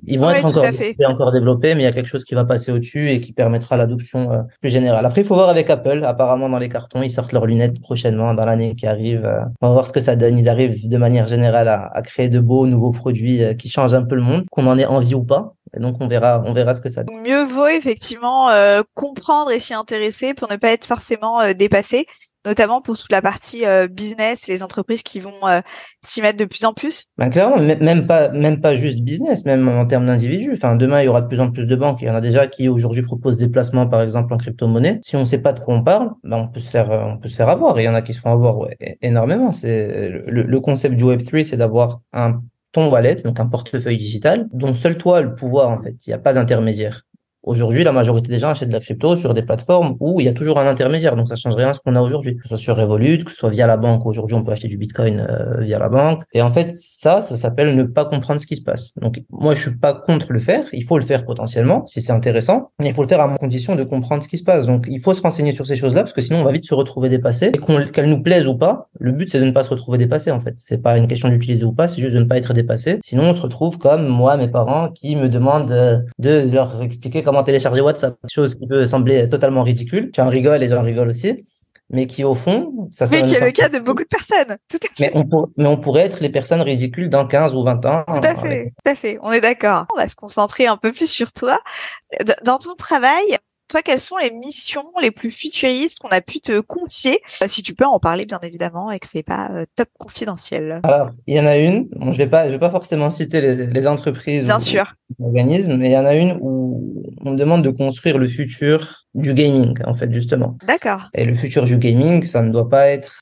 ils 0.03 0.17
vont 0.17 0.29
être 0.29 0.45
encore, 0.45 0.63
encore 1.07 1.33
développés, 1.33 1.75
mais 1.75 1.81
il 1.81 1.83
y 1.83 1.89
a 1.89 1.91
quelque 1.91 2.07
chose 2.07 2.23
qui 2.23 2.33
va 2.33 2.45
passer 2.45 2.71
au-dessus 2.71 3.09
et 3.09 3.19
qui 3.19 3.33
permettra 3.33 3.75
l'adoption 3.75 4.31
euh, 4.31 4.41
plus 4.61 4.69
générale. 4.69 5.05
Après, 5.05 5.21
il 5.21 5.27
faut 5.27 5.35
voir 5.35 5.49
avec 5.49 5.69
Apple. 5.69 6.05
Apparemment, 6.05 6.47
dans 6.47 6.57
les 6.57 6.69
cartons, 6.69 6.92
ils 7.01 7.11
sortent 7.11 7.31
leurs 7.31 7.45
lunettes 7.45 7.81
prochainement 7.81 8.33
dans 8.33 8.45
l'année 8.45 8.73
qui 8.73 8.85
arrive. 8.85 9.25
Euh, 9.25 9.41
on 9.61 9.67
va 9.67 9.73
voir 9.73 9.87
ce 9.87 9.93
que 9.93 9.99
ça 9.99 10.15
donne. 10.15 10.37
Ils 10.37 10.49
arrivent 10.49 10.87
de 10.87 10.97
manière 10.97 11.27
générale 11.27 11.67
à, 11.67 12.01
créer 12.03 12.29
de 12.29 12.39
beaux 12.39 12.67
nouveaux 12.67 12.91
produits 12.91 13.41
qui 13.57 13.69
changent 13.69 13.93
un 13.93 14.03
peu 14.03 14.15
le 14.15 14.21
monde, 14.21 14.43
qu'on 14.51 14.67
en 14.67 14.77
ait 14.77 14.85
envie 14.85 15.15
ou 15.15 15.23
pas. 15.23 15.55
Et 15.75 15.79
donc 15.79 15.95
on 15.99 16.07
verra, 16.07 16.43
on 16.45 16.53
verra 16.53 16.73
ce 16.73 16.81
que 16.81 16.89
ça 16.89 17.03
donne. 17.03 17.21
Mieux 17.21 17.43
vaut 17.43 17.67
effectivement 17.67 18.49
euh, 18.49 18.83
comprendre 18.93 19.51
et 19.51 19.59
s'y 19.59 19.73
intéresser 19.73 20.33
pour 20.33 20.49
ne 20.51 20.57
pas 20.57 20.69
être 20.69 20.85
forcément 20.85 21.41
euh, 21.41 21.53
dépassé 21.53 22.05
notamment 22.45 22.81
pour 22.81 22.97
toute 22.97 23.11
la 23.11 23.21
partie 23.21 23.65
euh, 23.65 23.87
business, 23.87 24.47
les 24.47 24.63
entreprises 24.63 25.03
qui 25.03 25.19
vont 25.19 25.47
euh, 25.47 25.61
s'y 26.01 26.21
mettre 26.21 26.37
de 26.37 26.45
plus 26.45 26.65
en 26.65 26.73
plus 26.73 27.05
ben 27.17 27.29
Clairement, 27.29 27.59
même 27.59 28.07
pas, 28.07 28.29
même 28.29 28.61
pas 28.61 28.75
juste 28.75 29.01
business, 29.01 29.45
même 29.45 29.67
en 29.67 29.85
termes 29.85 30.05
d'individus. 30.05 30.51
Enfin, 30.53 30.75
demain, 30.75 31.01
il 31.01 31.05
y 31.05 31.07
aura 31.07 31.21
de 31.21 31.27
plus 31.27 31.39
en 31.39 31.51
plus 31.51 31.65
de 31.65 31.75
banques. 31.75 32.01
Il 32.01 32.07
y 32.07 32.11
en 32.11 32.15
a 32.15 32.21
déjà 32.21 32.47
qui 32.47 32.67
aujourd'hui 32.69 33.01
proposent 33.01 33.37
des 33.37 33.49
placements, 33.49 33.87
par 33.87 34.01
exemple, 34.01 34.33
en 34.33 34.37
crypto-monnaie. 34.37 34.99
Si 35.01 35.15
on 35.15 35.21
ne 35.21 35.25
sait 35.25 35.41
pas 35.41 35.53
de 35.53 35.59
quoi 35.59 35.75
on 35.75 35.83
parle, 35.83 36.11
ben 36.23 36.37
on 36.37 36.47
peut 36.47 36.59
se 36.59 36.69
faire, 36.69 36.89
on 36.89 37.17
peut 37.17 37.29
se 37.29 37.35
faire 37.35 37.49
avoir. 37.49 37.79
Il 37.79 37.83
y 37.83 37.89
en 37.89 37.95
a 37.95 38.01
qui 38.01 38.13
se 38.13 38.19
font 38.19 38.31
avoir 38.31 38.67
énormément. 39.01 39.51
C'est 39.51 40.09
le, 40.27 40.59
concept 40.59 40.95
du 40.95 41.03
Web3, 41.03 41.43
c'est 41.43 41.57
d'avoir 41.57 42.01
un 42.13 42.41
ton 42.71 42.89
wallet, 42.89 43.15
donc 43.15 43.39
un 43.39 43.45
portefeuille 43.45 43.97
digital, 43.97 44.47
dont 44.51 44.73
seul 44.73 44.97
toi 44.97 45.21
le 45.21 45.35
pouvoir, 45.35 45.69
en 45.69 45.81
fait. 45.81 45.95
Il 46.05 46.09
n'y 46.09 46.13
a 46.13 46.17
pas 46.17 46.33
d'intermédiaire. 46.33 47.03
Aujourd'hui, 47.43 47.83
la 47.83 47.91
majorité 47.91 48.29
des 48.29 48.39
gens 48.39 48.49
achètent 48.49 48.69
de 48.69 48.73
la 48.73 48.79
crypto 48.79 49.17
sur 49.17 49.33
des 49.33 49.41
plateformes 49.41 49.97
où 49.99 50.21
il 50.21 50.25
y 50.25 50.29
a 50.29 50.33
toujours 50.33 50.59
un 50.59 50.65
intermédiaire. 50.65 51.17
Donc, 51.17 51.27
ça 51.27 51.35
change 51.35 51.55
rien 51.55 51.69
à 51.69 51.73
ce 51.73 51.81
qu'on 51.81 51.93
a 51.95 52.01
aujourd'hui. 52.01 52.37
Que 52.37 52.43
ce 52.43 52.47
soit 52.47 52.57
sur 52.57 52.77
Revolut, 52.77 53.25
que 53.25 53.31
ce 53.31 53.37
soit 53.37 53.49
via 53.49 53.67
la 53.67 53.75
banque. 53.75 54.05
Aujourd'hui, 54.05 54.35
on 54.35 54.43
peut 54.43 54.53
acheter 54.53 54.69
du 54.69 54.77
Bitcoin 54.77 55.19
euh, 55.29 55.59
via 55.59 55.77
la 55.77 55.89
banque. 55.89 56.23
Et 56.33 56.41
en 56.41 56.51
fait, 56.51 56.73
ça, 56.73 57.21
ça 57.21 57.35
s'appelle 57.35 57.75
ne 57.75 57.83
pas 57.83 58.05
comprendre 58.05 58.39
ce 58.39 58.47
qui 58.47 58.55
se 58.55 58.61
passe. 58.61 58.93
Donc, 58.95 59.21
moi, 59.29 59.55
je 59.55 59.61
suis 59.61 59.77
pas 59.77 59.93
contre 59.93 60.31
le 60.31 60.39
faire. 60.39 60.63
Il 60.71 60.85
faut 60.85 60.97
le 60.97 61.03
faire 61.03 61.25
potentiellement 61.25 61.85
si 61.85 62.01
c'est 62.01 62.13
intéressant. 62.13 62.71
Mais 62.79 62.87
il 62.87 62.93
faut 62.93 63.03
le 63.03 63.09
faire 63.09 63.19
à 63.19 63.37
condition 63.37 63.75
de 63.75 63.83
comprendre 63.83 64.23
ce 64.23 64.29
qui 64.29 64.37
se 64.37 64.43
passe. 64.45 64.65
Donc, 64.65 64.85
il 64.89 65.01
faut 65.01 65.13
se 65.13 65.21
renseigner 65.21 65.51
sur 65.51 65.67
ces 65.67 65.75
choses-là 65.75 66.03
parce 66.03 66.13
que 66.13 66.21
sinon, 66.21 66.39
on 66.39 66.43
va 66.45 66.53
vite 66.53 66.65
se 66.65 66.73
retrouver 66.73 67.09
dépassé. 67.09 67.47
Et 67.47 67.91
qu'elles 67.91 68.09
nous 68.09 68.23
plaisent 68.23 68.47
ou 68.47 68.55
pas, 68.55 68.87
le 69.03 69.11
but, 69.11 69.29
c'est 69.29 69.39
de 69.39 69.43
ne 69.43 69.51
pas 69.51 69.65
se 69.65 69.69
retrouver 69.69 69.97
dépassé, 69.97 70.31
en 70.31 70.39
fait. 70.39 70.55
C'est 70.57 70.81
pas 70.81 70.97
une 70.97 71.07
question 71.07 71.27
d'utiliser 71.27 71.65
ou 71.65 71.73
pas, 71.73 71.89
c'est 71.89 71.99
juste 71.99 72.13
de 72.13 72.19
ne 72.19 72.23
pas 72.23 72.37
être 72.37 72.53
dépassé. 72.53 73.01
Sinon, 73.03 73.23
on 73.23 73.33
se 73.35 73.41
retrouve 73.41 73.77
comme 73.77 74.07
moi, 74.07 74.37
mes 74.37 74.47
parents, 74.47 74.89
qui 74.89 75.17
me 75.17 75.27
demandent 75.27 75.71
euh, 75.71 75.99
de 76.19 76.49
leur 76.49 76.81
expliquer 76.81 77.21
comment 77.21 77.43
télécharger 77.43 77.81
WhatsApp 77.81 78.15
chose 78.31 78.55
qui 78.55 78.65
peut 78.65 78.85
sembler 78.85 79.27
totalement 79.27 79.63
ridicule. 79.63 80.09
Tu 80.13 80.21
en 80.21 80.29
rigoles 80.29 80.63
et 80.63 80.69
j'en 80.69 80.83
rigole 80.83 81.09
aussi. 81.09 81.43
Mais 81.89 82.07
qui, 82.07 82.23
au 82.23 82.33
fond, 82.33 82.87
ça 82.91 83.05
Mais 83.11 83.23
qui 83.23 83.35
est 83.35 83.41
le 83.41 83.51
cas 83.51 83.67
de 83.67 83.79
beaucoup 83.79 84.03
de 84.03 84.07
personnes. 84.07 84.55
Tout 84.69 84.77
à 84.81 84.87
fait. 84.87 84.93
Mais 84.99 85.11
on, 85.13 85.47
mais 85.57 85.67
on 85.67 85.75
pourrait 85.75 86.03
être 86.03 86.21
les 86.21 86.29
personnes 86.29 86.61
ridicules 86.61 87.09
dans 87.09 87.27
15 87.27 87.53
ou 87.55 87.63
20 87.63 87.85
ans. 87.85 88.03
Tout 88.07 88.25
à 88.25 88.35
fait. 88.35 88.73
Tout 88.83 88.89
à 88.89 88.95
fait. 88.95 89.19
On 89.21 89.33
est 89.33 89.41
d'accord. 89.41 89.85
On 89.93 89.97
va 89.97 90.07
se 90.07 90.15
concentrer 90.15 90.65
un 90.65 90.77
peu 90.77 90.93
plus 90.93 91.11
sur 91.11 91.33
toi. 91.33 91.59
Dans 92.45 92.57
ton 92.57 92.75
travail, 92.75 93.37
toi, 93.67 93.81
quelles 93.81 93.99
sont 93.99 94.17
les 94.17 94.31
missions 94.31 94.85
les 95.01 95.11
plus 95.11 95.31
futuristes 95.31 95.99
qu'on 95.99 96.09
a 96.09 96.21
pu 96.21 96.39
te 96.39 96.59
confier? 96.59 97.21
Euh, 97.41 97.47
Si 97.47 97.63
tu 97.63 97.73
peux 97.73 97.85
en 97.85 97.99
parler, 97.99 98.25
bien 98.25 98.39
évidemment, 98.43 98.91
et 98.91 98.99
que 98.99 99.07
c'est 99.07 99.23
pas 99.23 99.49
euh, 99.51 99.65
top 99.75 99.89
confidentiel. 99.97 100.81
Alors, 100.83 101.09
il 101.27 101.35
y 101.35 101.39
en 101.39 101.45
a 101.45 101.57
une. 101.57 101.87
Bon, 101.95 102.11
je 102.11 102.17
vais 102.17 102.27
pas, 102.27 102.47
je 102.47 102.53
vais 102.53 102.59
pas 102.59 102.69
forcément 102.69 103.09
citer 103.09 103.41
les, 103.41 103.87
entreprises. 103.87 104.45
Bien 104.45 104.59
sûr. 104.59 104.95
Organismes, 105.19 105.77
mais 105.77 105.87
il 105.87 105.91
y 105.91 105.97
en 105.97 106.05
a 106.05 106.15
une 106.15 106.37
où 106.41 107.03
on 107.25 107.31
me 107.31 107.37
demande 107.37 107.63
de 107.63 107.69
construire 107.69 108.17
le 108.17 108.27
futur 108.27 109.03
du 109.15 109.33
gaming, 109.33 109.77
en 109.85 109.93
fait, 109.93 110.11
justement. 110.11 110.57
D'accord. 110.67 111.09
Et 111.13 111.25
le 111.25 111.33
futur 111.33 111.65
du 111.65 111.77
gaming, 111.77 112.23
ça 112.23 112.41
ne 112.41 112.51
doit 112.51 112.67
pas 112.67 112.87
être. 112.87 113.19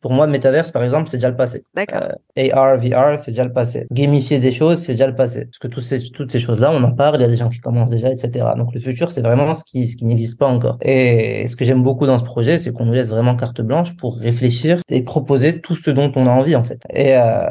pour 0.00 0.12
moi, 0.12 0.26
Metaverse, 0.26 0.70
par 0.70 0.82
exemple, 0.82 1.10
c'est 1.10 1.18
déjà 1.18 1.28
le 1.28 1.36
passé. 1.36 1.62
D'accord. 1.74 2.08
Euh, 2.38 2.48
AR, 2.52 2.78
VR, 2.78 3.18
c'est 3.18 3.32
déjà 3.32 3.44
le 3.44 3.52
passé. 3.52 3.86
Gamifier 3.92 4.38
des 4.38 4.52
choses, 4.52 4.78
c'est 4.78 4.92
déjà 4.92 5.06
le 5.06 5.14
passé. 5.14 5.44
Parce 5.44 5.58
que 5.58 5.68
toutes 5.68 5.82
ces, 5.82 6.10
toutes 6.10 6.32
ces 6.32 6.38
choses-là, 6.38 6.70
on 6.72 6.82
en 6.82 6.92
parle, 6.92 7.16
il 7.16 7.22
y 7.22 7.24
a 7.24 7.28
des 7.28 7.36
gens 7.36 7.50
qui 7.50 7.58
commencent 7.58 7.90
déjà, 7.90 8.10
etc. 8.10 8.46
Donc 8.56 8.72
le 8.72 8.80
futur, 8.80 9.10
c'est 9.10 9.20
vraiment 9.20 9.54
ce 9.54 9.64
qui, 9.64 9.88
ce 9.88 9.96
qui 9.96 10.06
n'existe 10.06 10.38
pas 10.38 10.46
encore. 10.46 10.78
Et 10.80 11.46
ce 11.48 11.56
que 11.56 11.64
j'aime 11.64 11.82
beaucoup 11.82 12.06
dans 12.06 12.18
ce 12.18 12.24
projet, 12.24 12.58
c'est 12.58 12.72
qu'on 12.72 12.86
nous 12.86 12.92
laisse 12.94 13.10
vraiment 13.10 13.36
carte 13.36 13.60
blanche 13.60 13.96
pour 13.96 14.16
réfléchir 14.16 14.80
et 14.88 15.02
proposer 15.02 15.60
tout 15.60 15.76
ce 15.76 15.90
dont 15.90 16.10
on 16.16 16.26
a 16.26 16.30
envie, 16.30 16.56
en 16.56 16.62
fait. 16.62 16.80
Et 16.94 17.14
euh, 17.16 17.46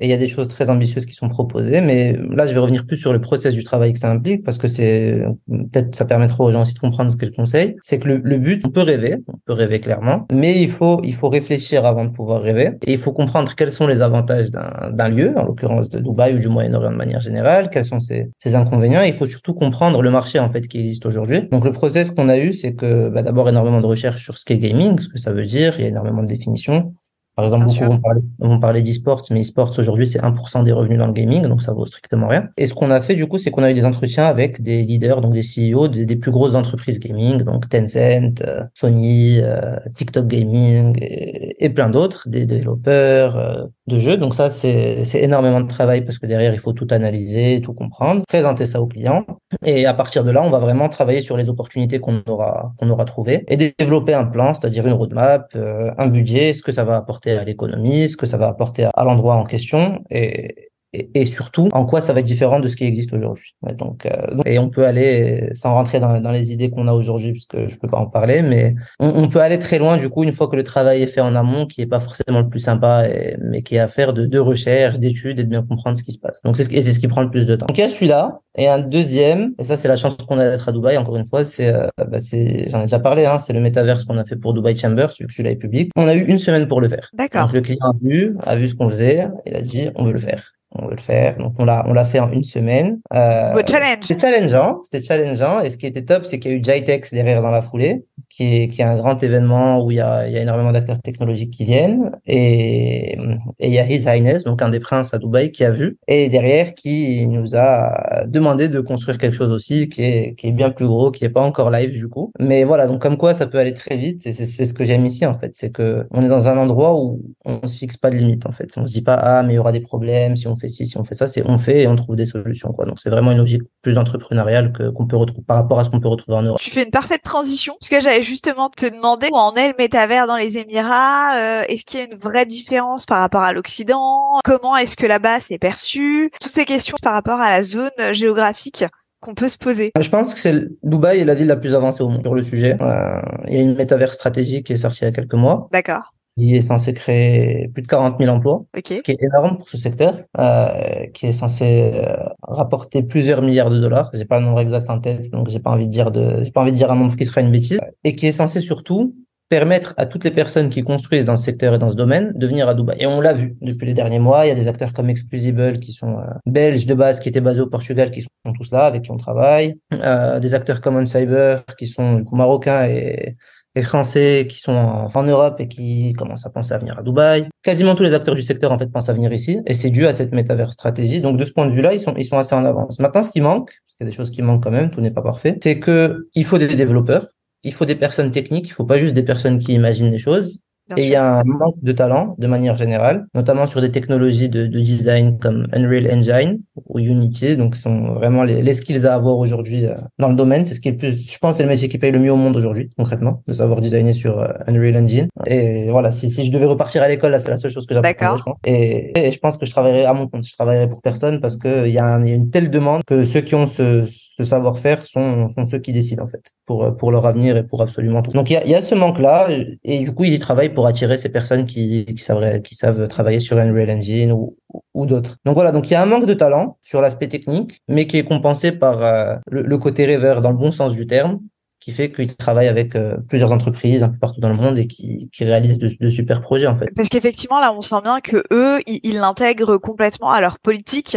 il 0.00 0.08
y 0.08 0.12
a 0.12 0.16
des 0.18 0.28
choses 0.28 0.48
très 0.48 0.70
ambitieuses 0.70 1.06
qui 1.06 1.14
sont 1.14 1.28
proposées, 1.28 1.80
mais 1.80 2.12
là, 2.30 2.46
je 2.46 2.54
vais 2.54 2.60
revenir 2.60 2.86
plus 2.86 2.96
sur 2.96 3.07
le 3.12 3.20
process 3.20 3.54
du 3.54 3.64
travail 3.64 3.92
que 3.92 3.98
ça 3.98 4.10
implique, 4.10 4.44
parce 4.44 4.58
que 4.58 4.68
c'est 4.68 5.22
peut-être 5.48 5.94
ça 5.94 6.04
permettra 6.04 6.44
aux 6.44 6.52
gens 6.52 6.62
aussi 6.62 6.74
de 6.74 6.78
comprendre 6.78 7.10
ce 7.10 7.16
que 7.16 7.26
je 7.26 7.32
conseille, 7.32 7.76
c'est 7.82 7.98
que 7.98 8.08
le, 8.08 8.38
but, 8.38 8.62
on 8.66 8.70
peut 8.70 8.82
rêver, 8.82 9.16
on 9.28 9.38
peut 9.46 9.52
rêver 9.52 9.80
clairement, 9.80 10.26
mais 10.32 10.62
il 10.62 10.70
faut, 10.70 11.00
il 11.04 11.14
faut 11.14 11.28
réfléchir 11.28 11.84
avant 11.84 12.04
de 12.04 12.10
pouvoir 12.10 12.42
rêver 12.42 12.72
et 12.86 12.92
il 12.92 12.98
faut 12.98 13.12
comprendre 13.12 13.54
quels 13.54 13.72
sont 13.72 13.86
les 13.86 14.00
avantages 14.00 14.50
d'un 14.50 15.08
lieu, 15.08 15.32
en 15.36 15.44
l'occurrence 15.44 15.88
de 15.88 15.98
Dubaï 15.98 16.34
ou 16.34 16.38
du 16.38 16.48
Moyen-Orient 16.48 16.92
de 16.92 16.96
manière 16.96 17.20
générale, 17.20 17.70
quels 17.70 17.84
sont 17.84 18.00
ses, 18.00 18.30
ses 18.38 18.54
inconvénients. 18.54 19.02
il 19.02 19.14
faut 19.14 19.26
surtout 19.26 19.54
comprendre 19.54 20.02
le 20.02 20.10
marché 20.10 20.38
en 20.38 20.50
fait 20.50 20.66
qui 20.68 20.78
existe 20.80 21.06
aujourd'hui. 21.06 21.48
Donc 21.50 21.64
le 21.64 21.72
process 21.72 22.10
qu'on 22.10 22.28
a 22.28 22.38
eu, 22.38 22.52
c'est 22.52 22.74
que 22.74 23.08
bah, 23.08 23.22
d'abord 23.22 23.48
énormément 23.48 23.80
de 23.80 23.86
recherches 23.86 24.22
sur 24.22 24.38
ce 24.38 24.44
qu'est 24.44 24.58
gaming, 24.58 24.98
ce 24.98 25.08
que 25.08 25.18
ça 25.18 25.32
veut 25.32 25.46
dire, 25.46 25.74
il 25.78 25.82
y 25.82 25.84
a 25.84 25.88
énormément 25.88 26.22
de 26.22 26.28
définitions. 26.28 26.94
Par 27.38 27.44
exemple, 27.44 27.66
beaucoup 27.66 27.84
vont 27.84 28.00
parler, 28.00 28.20
vont 28.40 28.58
parler 28.58 28.82
d'e-sports, 28.82 29.22
mais 29.30 29.42
e-sports 29.42 29.78
aujourd'hui, 29.78 30.08
c'est 30.08 30.20
1% 30.20 30.64
des 30.64 30.72
revenus 30.72 30.98
dans 30.98 31.06
le 31.06 31.12
gaming, 31.12 31.42
donc 31.42 31.62
ça 31.62 31.72
vaut 31.72 31.86
strictement 31.86 32.26
rien. 32.26 32.48
Et 32.56 32.66
ce 32.66 32.74
qu'on 32.74 32.90
a 32.90 33.00
fait, 33.00 33.14
du 33.14 33.28
coup, 33.28 33.38
c'est 33.38 33.52
qu'on 33.52 33.62
a 33.62 33.70
eu 33.70 33.74
des 33.74 33.84
entretiens 33.84 34.24
avec 34.24 34.60
des 34.60 34.82
leaders, 34.82 35.20
donc 35.20 35.34
des 35.34 35.42
CEO 35.42 35.86
des, 35.86 36.16
plus 36.16 36.32
grosses 36.32 36.56
entreprises 36.56 36.98
gaming, 36.98 37.44
donc 37.44 37.68
Tencent, 37.68 38.42
euh, 38.44 38.64
Sony, 38.74 39.38
euh, 39.40 39.76
TikTok 39.94 40.26
Gaming 40.26 40.98
et, 41.00 41.70
plein 41.70 41.90
d'autres, 41.90 42.28
des 42.28 42.44
développeurs 42.44 43.36
euh, 43.36 43.66
de 43.88 43.98
jeux. 43.98 44.16
Donc 44.16 44.34
ça, 44.34 44.50
c'est 44.50 45.04
énormément 45.14 45.60
de 45.60 45.66
travail 45.68 46.02
parce 46.02 46.18
que 46.18 46.26
derrière, 46.26 46.54
il 46.54 46.60
faut 46.60 46.72
tout 46.72 46.86
analyser, 46.90 47.60
tout 47.60 47.72
comprendre, 47.72 48.22
présenter 48.28 48.66
ça 48.66 48.80
aux 48.80 48.86
clients. 48.86 49.24
Et 49.64 49.86
à 49.86 49.94
partir 49.94 50.24
de 50.24 50.30
là, 50.30 50.42
on 50.42 50.50
va 50.50 50.58
vraiment 50.58 50.88
travailler 50.88 51.20
sur 51.20 51.36
les 51.36 51.48
opportunités 51.48 51.98
qu'on 51.98 52.22
aura, 52.26 52.72
qu'on 52.78 52.88
aura 52.90 53.04
trouvées 53.04 53.44
et 53.48 53.56
développer 53.56 54.14
un 54.14 54.26
plan, 54.26 54.54
c'est-à-dire 54.54 54.86
une 54.86 54.92
roadmap, 54.92 55.54
un 55.54 56.06
budget, 56.06 56.54
ce 56.54 56.62
que 56.62 56.72
ça 56.72 56.84
va 56.84 56.96
apporter 56.96 57.32
à 57.32 57.44
l'économie, 57.44 58.08
ce 58.08 58.16
que 58.16 58.26
ça 58.26 58.36
va 58.36 58.48
apporter 58.48 58.86
à 58.94 59.04
l'endroit 59.04 59.34
en 59.34 59.44
question. 59.44 60.02
Et, 60.10 60.67
et, 60.92 61.26
surtout 61.26 61.68
en 61.72 61.84
quoi 61.84 62.00
ça 62.00 62.12
va 62.12 62.20
être 62.20 62.26
différent 62.26 62.60
de 62.60 62.68
ce 62.68 62.76
qui 62.76 62.84
existe 62.84 63.12
aujourd'hui. 63.12 63.54
donc, 63.76 64.06
euh, 64.06 64.42
et 64.46 64.58
on 64.58 64.70
peut 64.70 64.86
aller 64.86 65.50
sans 65.54 65.74
rentrer 65.74 66.00
dans, 66.00 66.20
dans 66.20 66.32
les 66.32 66.52
idées 66.52 66.70
qu'on 66.70 66.88
a 66.88 66.92
aujourd'hui 66.92 67.32
puisque 67.32 67.68
je 67.68 67.76
peux 67.76 67.88
pas 67.88 67.98
en 67.98 68.06
parler, 68.06 68.42
mais 68.42 68.74
on, 68.98 69.28
peut 69.28 69.40
aller 69.40 69.58
très 69.58 69.78
loin 69.78 69.98
du 69.98 70.08
coup 70.08 70.24
une 70.24 70.32
fois 70.32 70.48
que 70.48 70.56
le 70.56 70.64
travail 70.64 71.02
est 71.02 71.06
fait 71.06 71.20
en 71.20 71.34
amont, 71.34 71.66
qui 71.66 71.82
est 71.82 71.86
pas 71.86 72.00
forcément 72.00 72.40
le 72.40 72.48
plus 72.48 72.60
sympa, 72.60 73.06
et, 73.06 73.36
mais 73.40 73.62
qui 73.62 73.76
est 73.76 73.80
à 73.80 73.88
faire 73.88 74.14
de, 74.14 74.24
de 74.24 74.38
recherche, 74.38 74.98
d'études 74.98 75.38
et 75.38 75.44
de 75.44 75.48
bien 75.48 75.62
comprendre 75.62 75.98
ce 75.98 76.02
qui 76.02 76.12
se 76.12 76.18
passe. 76.18 76.40
Donc 76.42 76.56
c'est 76.56 76.64
ce, 76.64 76.70
c'est 76.70 76.92
ce 76.92 77.00
qui 77.00 77.08
prend 77.08 77.22
le 77.22 77.30
plus 77.30 77.46
de 77.46 77.54
temps. 77.54 77.66
Donc 77.66 77.76
il 77.76 77.82
y 77.82 77.84
a 77.84 77.88
celui-là 77.90 78.40
et 78.56 78.68
un 78.68 78.78
deuxième, 78.78 79.52
et 79.58 79.64
ça 79.64 79.76
c'est 79.76 79.88
la 79.88 79.96
chance 79.96 80.16
qu'on 80.16 80.38
a 80.38 80.48
d'être 80.48 80.68
à 80.68 80.72
Dubaï. 80.72 80.96
Encore 80.96 81.16
une 81.16 81.26
fois, 81.26 81.44
c'est, 81.44 81.72
euh, 81.72 81.86
bah, 81.98 82.20
c'est, 82.20 82.68
j'en 82.70 82.80
ai 82.80 82.84
déjà 82.84 82.98
parlé, 82.98 83.26
hein, 83.26 83.38
c'est 83.38 83.52
le 83.52 83.60
métaverse 83.60 84.04
qu'on 84.04 84.16
a 84.16 84.24
fait 84.24 84.36
pour 84.36 84.54
Dubai 84.54 84.76
Chambers, 84.76 85.12
vu 85.18 85.26
que 85.26 85.32
celui-là 85.32 85.50
est 85.50 85.56
public. 85.56 85.90
On 85.96 86.08
a 86.08 86.14
eu 86.14 86.24
une 86.24 86.38
semaine 86.38 86.66
pour 86.66 86.80
le 86.80 86.88
faire. 86.88 87.10
D'accord. 87.12 87.42
Donc 87.42 87.52
le 87.52 87.60
client 87.60 87.78
a 87.82 87.92
vu, 88.00 88.36
a 88.42 88.56
vu 88.56 88.68
ce 88.68 88.74
qu'on 88.74 88.88
faisait, 88.88 89.28
il 89.46 89.54
a 89.54 89.60
dit 89.60 89.90
on 89.96 90.04
veut 90.04 90.12
le 90.12 90.18
faire 90.18 90.54
on 90.72 90.86
veut 90.86 90.94
le 90.94 91.00
faire. 91.00 91.36
Donc 91.38 91.54
on 91.58 91.64
l'a 91.64 91.84
on 91.86 91.92
l'a 91.92 92.04
fait 92.04 92.20
en 92.20 92.30
une 92.30 92.44
semaine. 92.44 93.00
Euh, 93.14 93.60
challenge. 93.66 93.98
C'était 94.02 94.20
challengeant, 94.20 94.78
c'était 94.82 95.04
challengeant. 95.04 95.60
Et 95.60 95.70
ce 95.70 95.78
qui 95.78 95.86
était 95.86 96.04
top, 96.04 96.26
c'est 96.26 96.38
qu'il 96.38 96.50
y 96.52 96.54
a 96.54 96.56
eu 96.58 96.62
Jitex 96.62 97.12
derrière 97.12 97.42
dans 97.42 97.50
la 97.50 97.62
foulée, 97.62 98.04
qui 98.28 98.62
est 98.62 98.68
qui 98.68 98.82
est 98.82 98.84
un 98.84 98.96
grand 98.96 99.22
événement 99.22 99.84
où 99.84 99.90
il 99.90 99.96
y 99.96 100.00
a 100.00 100.26
il 100.26 100.32
y 100.32 100.38
a 100.38 100.42
énormément 100.42 100.72
d'acteurs 100.72 101.00
technologiques 101.00 101.52
qui 101.52 101.64
viennent 101.64 102.10
et 102.26 103.16
et 103.58 103.68
il 103.68 103.72
y 103.72 103.78
a 103.78 103.86
His 103.86 104.04
Highness, 104.06 104.44
donc 104.44 104.60
un 104.62 104.68
des 104.68 104.80
princes 104.80 105.14
à 105.14 105.18
Dubaï, 105.18 105.52
qui 105.52 105.64
a 105.64 105.70
vu 105.70 105.98
et 106.06 106.28
derrière 106.28 106.74
qui 106.74 107.26
nous 107.28 107.56
a 107.56 108.26
demandé 108.26 108.68
de 108.68 108.80
construire 108.80 109.18
quelque 109.18 109.36
chose 109.36 109.50
aussi 109.50 109.88
qui 109.88 110.02
est 110.02 110.34
qui 110.34 110.48
est 110.48 110.52
bien 110.52 110.70
plus 110.70 110.86
gros, 110.86 111.10
qui 111.10 111.24
est 111.24 111.30
pas 111.30 111.42
encore 111.42 111.70
live 111.70 111.92
du 111.92 112.08
coup. 112.08 112.32
Mais 112.38 112.64
voilà, 112.64 112.86
donc 112.86 113.00
comme 113.00 113.16
quoi 113.16 113.34
ça 113.34 113.46
peut 113.46 113.58
aller 113.58 113.74
très 113.74 113.96
vite. 113.96 114.26
Et 114.26 114.32
c'est 114.32 114.46
c'est 114.46 114.66
ce 114.66 114.74
que 114.74 114.84
j'aime 114.84 115.06
ici 115.06 115.24
en 115.24 115.38
fait, 115.38 115.52
c'est 115.54 115.70
que 115.70 116.06
on 116.10 116.22
est 116.22 116.28
dans 116.28 116.48
un 116.48 116.58
endroit 116.58 117.00
où 117.00 117.22
on 117.44 117.66
se 117.66 117.76
fixe 117.78 117.96
pas 117.96 118.10
de 118.10 118.16
limite 118.16 118.46
en 118.46 118.52
fait. 118.52 118.70
On 118.76 118.86
se 118.86 118.92
dit 118.92 119.02
pas 119.02 119.14
ah 119.14 119.42
mais 119.42 119.54
il 119.54 119.56
y 119.56 119.58
aura 119.58 119.72
des 119.72 119.80
problèmes 119.80 120.36
si 120.36 120.46
on 120.46 120.56
fait 120.58 120.68
ci, 120.68 120.86
si 120.86 120.98
on 120.98 121.04
fait 121.04 121.14
ça, 121.14 121.28
c'est 121.28 121.42
on 121.46 121.58
fait 121.58 121.82
et 121.82 121.86
on 121.86 121.96
trouve 121.96 122.16
des 122.16 122.26
solutions. 122.26 122.72
Quoi. 122.72 122.84
Donc 122.84 122.98
c'est 122.98 123.10
vraiment 123.10 123.32
une 123.32 123.38
logique 123.38 123.62
plus 123.82 123.98
entrepreneuriale 123.98 124.72
que, 124.72 124.90
qu'on 124.90 125.06
peut 125.06 125.16
retrouver 125.16 125.44
par 125.46 125.56
rapport 125.56 125.78
à 125.78 125.84
ce 125.84 125.90
qu'on 125.90 126.00
peut 126.00 126.08
retrouver 126.08 126.36
en 126.36 126.42
Europe. 126.42 126.60
Tu 126.60 126.70
fais 126.70 126.84
une 126.84 126.90
parfaite 126.90 127.22
transition, 127.22 127.76
parce 127.80 127.90
que 127.90 128.00
j'allais 128.00 128.22
justement 128.22 128.68
te 128.68 128.86
demander 128.86 129.28
où 129.32 129.36
en 129.36 129.54
est 129.54 129.68
le 129.68 129.74
métavers 129.78 130.26
dans 130.26 130.36
les 130.36 130.58
Émirats. 130.58 131.36
Euh, 131.36 131.62
est-ce 131.68 131.84
qu'il 131.84 132.00
y 132.00 132.02
a 132.02 132.06
une 132.06 132.18
vraie 132.18 132.46
différence 132.46 133.06
par 133.06 133.20
rapport 133.20 133.42
à 133.42 133.52
l'Occident? 133.52 134.40
Comment 134.44 134.76
est-ce 134.76 134.96
que 134.96 135.06
là-bas 135.06 135.40
c'est 135.40 135.58
perçu? 135.58 136.30
Toutes 136.40 136.52
ces 136.52 136.64
questions 136.64 136.96
par 137.02 137.14
rapport 137.14 137.40
à 137.40 137.50
la 137.50 137.62
zone 137.62 137.90
géographique 138.12 138.84
qu'on 139.20 139.34
peut 139.34 139.48
se 139.48 139.58
poser 139.58 139.90
Je 140.00 140.08
pense 140.08 140.32
que 140.32 140.40
c'est 140.40 140.54
Dubaï 140.82 141.20
est 141.20 141.24
la 141.24 141.34
ville 141.34 141.48
la 141.48 141.56
plus 141.56 141.74
avancée 141.74 142.02
au 142.02 142.08
monde 142.08 142.22
sur 142.22 142.34
le 142.34 142.42
sujet. 142.42 142.76
Euh, 142.80 143.20
il 143.48 143.54
y 143.54 143.58
a 143.58 143.62
une 143.62 143.74
métavers 143.74 144.12
stratégique 144.12 144.66
qui 144.66 144.74
est 144.74 144.78
sortie 144.78 145.00
il 145.02 145.06
y 145.06 145.08
a 145.08 145.12
quelques 145.12 145.34
mois. 145.34 145.68
D'accord. 145.72 146.14
Il 146.38 146.54
est 146.54 146.62
censé 146.62 146.92
créer 146.94 147.68
plus 147.68 147.82
de 147.82 147.88
40 147.88 148.16
000 148.20 148.34
emplois, 148.34 148.64
ce 148.76 149.02
qui 149.02 149.10
est 149.10 149.22
énorme 149.22 149.58
pour 149.58 149.68
ce 149.68 149.76
secteur, 149.76 150.14
euh, 150.38 151.06
qui 151.12 151.26
est 151.26 151.32
censé 151.32 151.90
euh, 151.94 152.16
rapporter 152.42 153.02
plusieurs 153.02 153.42
milliards 153.42 153.70
de 153.70 153.78
dollars. 153.78 154.10
J'ai 154.14 154.24
pas 154.24 154.38
le 154.38 154.46
nombre 154.46 154.60
exact 154.60 154.88
en 154.88 155.00
tête, 155.00 155.30
donc 155.30 155.48
j'ai 155.50 155.58
pas 155.58 155.70
envie 155.70 155.86
de 155.86 155.92
dire 155.92 156.10
de, 156.10 156.44
j'ai 156.44 156.52
pas 156.52 156.60
envie 156.60 156.72
de 156.72 156.76
dire 156.76 156.90
un 156.92 156.96
nombre 156.96 157.16
qui 157.16 157.24
serait 157.24 157.40
une 157.40 157.50
bêtise, 157.50 157.80
et 158.04 158.14
qui 158.14 158.26
est 158.26 158.32
censé 158.32 158.60
surtout 158.60 159.14
permettre 159.48 159.94
à 159.96 160.06
toutes 160.06 160.24
les 160.24 160.30
personnes 160.30 160.68
qui 160.68 160.82
construisent 160.82 161.24
dans 161.24 161.36
ce 161.36 161.44
secteur 161.44 161.74
et 161.74 161.78
dans 161.78 161.90
ce 161.90 161.96
domaine 161.96 162.32
de 162.34 162.46
venir 162.46 162.68
à 162.68 162.74
Dubaï. 162.74 162.96
Et 163.00 163.06
on 163.06 163.20
l'a 163.20 163.32
vu 163.32 163.56
depuis 163.62 163.86
les 163.86 163.94
derniers 163.94 164.18
mois, 164.18 164.44
il 164.44 164.48
y 164.48 164.52
a 164.52 164.54
des 164.54 164.68
acteurs 164.68 164.92
comme 164.92 165.08
Exclusible 165.08 165.78
qui 165.78 165.92
sont 165.92 166.18
euh, 166.18 166.24
belges 166.46 166.86
de 166.86 166.94
base, 166.94 167.20
qui 167.20 167.28
étaient 167.28 167.40
basés 167.40 167.62
au 167.62 167.66
Portugal, 167.66 168.10
qui 168.10 168.22
sont 168.22 168.52
tous 168.52 168.70
là, 168.70 168.84
avec 168.84 169.02
qui 169.02 169.10
on 169.10 169.16
travaille. 169.16 169.76
Euh, 169.94 170.38
des 170.38 170.54
acteurs 170.54 170.80
comme 170.80 170.96
OnCyber, 170.96 171.60
qui 171.78 171.86
sont 171.86 172.14
du 172.14 172.24
coup, 172.24 172.36
marocains 172.36 172.86
et, 172.88 173.36
et 173.78 173.82
français, 173.82 174.46
qui 174.48 174.58
sont 174.58 174.72
en, 174.72 175.22
Europe 175.22 175.60
et 175.60 175.68
qui 175.68 176.12
commencent 176.12 176.46
à 176.46 176.50
penser 176.50 176.72
à 176.74 176.78
venir 176.78 176.98
à 176.98 177.02
Dubaï. 177.02 177.48
Quasiment 177.62 177.94
tous 177.94 178.02
les 178.02 178.14
acteurs 178.14 178.34
du 178.34 178.42
secteur 178.42 178.72
en 178.72 178.78
fait 178.78 178.90
pensent 178.90 179.08
à 179.08 179.12
venir 179.12 179.32
ici, 179.32 179.60
et 179.66 179.74
c'est 179.74 179.90
dû 179.90 180.06
à 180.06 180.12
cette 180.12 180.32
métavers 180.32 180.72
stratégie. 180.72 181.20
Donc 181.20 181.36
de 181.36 181.44
ce 181.44 181.52
point 181.52 181.66
de 181.66 181.72
vue-là, 181.72 181.94
ils 181.94 182.00
sont, 182.00 182.14
ils 182.16 182.24
sont 182.24 182.38
assez 182.38 182.54
en 182.54 182.64
avance. 182.64 182.98
Maintenant, 182.98 183.22
ce 183.22 183.30
qui 183.30 183.40
manque, 183.40 183.66
parce 183.66 183.94
qu'il 183.96 184.06
y 184.06 184.08
a 184.08 184.10
des 184.10 184.16
choses 184.16 184.30
qui 184.30 184.42
manquent 184.42 184.62
quand 184.62 184.70
même, 184.70 184.90
tout 184.90 185.00
n'est 185.00 185.10
pas 185.10 185.22
parfait, 185.22 185.58
c'est 185.62 185.78
que 185.78 186.28
il 186.34 186.44
faut 186.44 186.58
des 186.58 186.74
développeurs 186.74 187.26
il 187.64 187.74
faut 187.74 187.84
des 187.84 187.96
personnes 187.96 188.30
techniques, 188.30 188.68
il 188.68 188.72
faut 188.72 188.84
pas 188.84 188.98
juste 188.98 189.14
des 189.14 189.22
personnes 189.22 189.58
qui 189.58 189.72
imaginent 189.72 190.10
les 190.10 190.18
choses 190.18 190.60
et 190.96 191.04
il 191.04 191.10
y 191.10 191.14
a 191.16 191.40
un 191.40 191.44
manque 191.44 191.82
de 191.82 191.92
talent 191.92 192.34
de 192.38 192.46
manière 192.46 192.76
générale, 192.76 193.26
notamment 193.34 193.66
sur 193.66 193.80
des 193.80 193.90
technologies 193.90 194.48
de, 194.48 194.66
de 194.66 194.80
design 194.80 195.38
comme 195.38 195.66
Unreal 195.72 196.10
Engine 196.10 196.60
ou 196.86 196.98
Unity. 196.98 197.56
Donc, 197.56 197.76
ce 197.76 197.82
sont 197.82 198.14
vraiment 198.14 198.42
les, 198.42 198.62
les 198.62 198.74
skills 198.74 199.06
à 199.06 199.14
avoir 199.14 199.38
aujourd'hui 199.38 199.86
euh, 199.86 199.94
dans 200.18 200.28
le 200.28 200.34
domaine. 200.34 200.64
C'est 200.64 200.74
ce 200.74 200.80
qui 200.80 200.88
est 200.88 200.92
le 200.92 200.98
plus, 200.98 201.30
je 201.30 201.38
pense, 201.38 201.56
c'est 201.56 201.62
le 201.62 201.68
métier 201.68 201.88
qui 201.88 201.98
paye 201.98 202.12
le 202.12 202.18
mieux 202.18 202.32
au 202.32 202.36
monde 202.36 202.56
aujourd'hui, 202.56 202.90
concrètement, 202.96 203.42
de 203.46 203.52
savoir 203.52 203.80
designer 203.80 204.12
sur 204.12 204.38
euh, 204.38 204.48
Unreal 204.66 204.96
Engine. 204.96 205.28
Et 205.46 205.90
voilà, 205.90 206.12
si, 206.12 206.30
si 206.30 206.46
je 206.46 206.52
devais 206.52 206.66
repartir 206.66 207.02
à 207.02 207.08
l'école, 207.08 207.36
c'est 207.40 207.50
la 207.50 207.56
seule 207.56 207.70
chose 207.70 207.86
que 207.86 207.94
j'apprendrais. 207.94 208.52
Et, 208.64 209.26
et 209.28 209.32
je 209.32 209.38
pense 209.38 209.58
que 209.58 209.66
je 209.66 209.70
travaillerai 209.70 210.04
à 210.04 210.14
mon 210.14 210.28
compte. 210.28 210.44
Je 210.46 210.52
travaillerai 210.52 210.88
pour 210.88 211.02
personne 211.02 211.40
parce 211.40 211.56
que 211.56 211.86
il 211.86 211.92
y, 211.92 211.98
a 211.98 212.16
une 212.16 212.50
telle 212.50 212.70
demande 212.70 213.02
que 213.04 213.24
ceux 213.24 213.40
qui 213.40 213.54
ont 213.54 213.66
ce, 213.66 214.04
ce 214.06 214.44
savoir-faire 214.44 215.04
sont, 215.04 215.48
sont 215.48 215.66
ceux 215.66 215.78
qui 215.78 215.92
décident 215.92 216.24
en 216.24 216.28
fait 216.28 216.42
pour 216.66 216.96
pour 216.96 217.10
leur 217.10 217.26
avenir 217.26 217.56
et 217.56 217.62
pour 217.62 217.82
absolument 217.82 218.22
tout. 218.22 218.30
Donc 218.32 218.50
il 218.50 218.54
y 218.54 218.56
a, 218.56 218.66
y 218.66 218.74
a 218.74 218.82
ce 218.82 218.94
manque-là 218.94 219.48
et 219.84 220.00
du 220.00 220.14
coup 220.14 220.24
ils 220.24 220.34
y 220.34 220.38
travaillent 220.38 220.72
pour 220.78 220.86
attirer 220.86 221.18
ces 221.18 221.28
personnes 221.28 221.66
qui, 221.66 222.06
savent, 222.18 222.60
qui 222.60 222.76
savent 222.76 223.08
travailler 223.08 223.40
sur 223.40 223.58
Unreal 223.58 223.90
Engine 223.90 224.30
ou, 224.30 225.06
d'autres. 225.06 225.34
Donc 225.44 225.56
voilà, 225.56 225.72
donc 225.72 225.88
il 225.88 225.92
y 225.94 225.96
a 225.96 226.02
un 226.04 226.06
manque 226.06 226.26
de 226.26 226.34
talent 226.34 226.78
sur 226.82 227.00
l'aspect 227.00 227.26
technique, 227.26 227.80
mais 227.88 228.06
qui 228.06 228.16
est 228.16 228.22
compensé 228.22 228.70
par 228.70 229.02
euh, 229.02 229.34
le, 229.50 229.76
côté 229.76 230.04
rêveur 230.04 230.40
dans 230.40 230.52
le 230.52 230.56
bon 230.56 230.70
sens 230.70 230.94
du 230.94 231.08
terme, 231.08 231.40
qui 231.80 231.90
fait 231.90 232.12
qu'ils 232.12 232.36
travaillent 232.36 232.68
avec 232.68 232.94
euh, 232.94 233.16
plusieurs 233.28 233.50
entreprises 233.50 234.04
un 234.04 234.10
peu 234.10 234.18
partout 234.18 234.40
dans 234.40 234.50
le 234.50 234.54
monde 234.54 234.78
et 234.78 234.86
qui, 234.86 235.28
qui 235.32 235.42
réalisent 235.42 235.78
de, 235.78 235.90
de, 235.98 236.10
super 236.10 236.42
projets 236.42 236.68
en 236.68 236.76
fait. 236.76 236.90
Parce 236.94 237.08
qu'effectivement 237.08 237.58
là, 237.58 237.74
on 237.76 237.80
sent 237.80 238.00
bien 238.04 238.20
que 238.20 238.44
eux, 238.52 238.78
ils 238.86 239.16
l'intègrent 239.16 239.78
complètement 239.78 240.30
à 240.30 240.40
leur 240.40 240.60
politique 240.60 241.16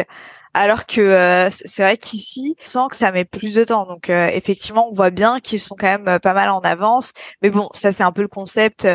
alors 0.54 0.86
que 0.86 1.02
euh, 1.02 1.50
c'est 1.50 1.84
vrai 1.84 1.98
qu'ici, 1.98 2.56
on 2.64 2.68
sent 2.68 2.90
que 2.92 2.98
ça 2.98 3.12
met 3.12 3.26
plus 3.26 3.56
de 3.56 3.64
temps. 3.64 3.86
Donc 3.86 4.10
euh, 4.10 4.30
effectivement, 4.34 4.90
on 4.90 4.94
voit 4.94 5.10
bien 5.10 5.40
qu'ils 5.40 5.60
sont 5.60 5.76
quand 5.78 5.88
même 5.88 6.08
euh, 6.08 6.20
pas 6.20 6.34
mal 6.34 6.50
en 6.50 6.60
avance. 6.60 7.14
Mais 7.42 7.50
bon, 7.50 7.70
ça 7.74 7.92
c'est 7.92 8.04
un 8.04 8.12
peu 8.12 8.22
le 8.22 8.28
concept 8.28 8.88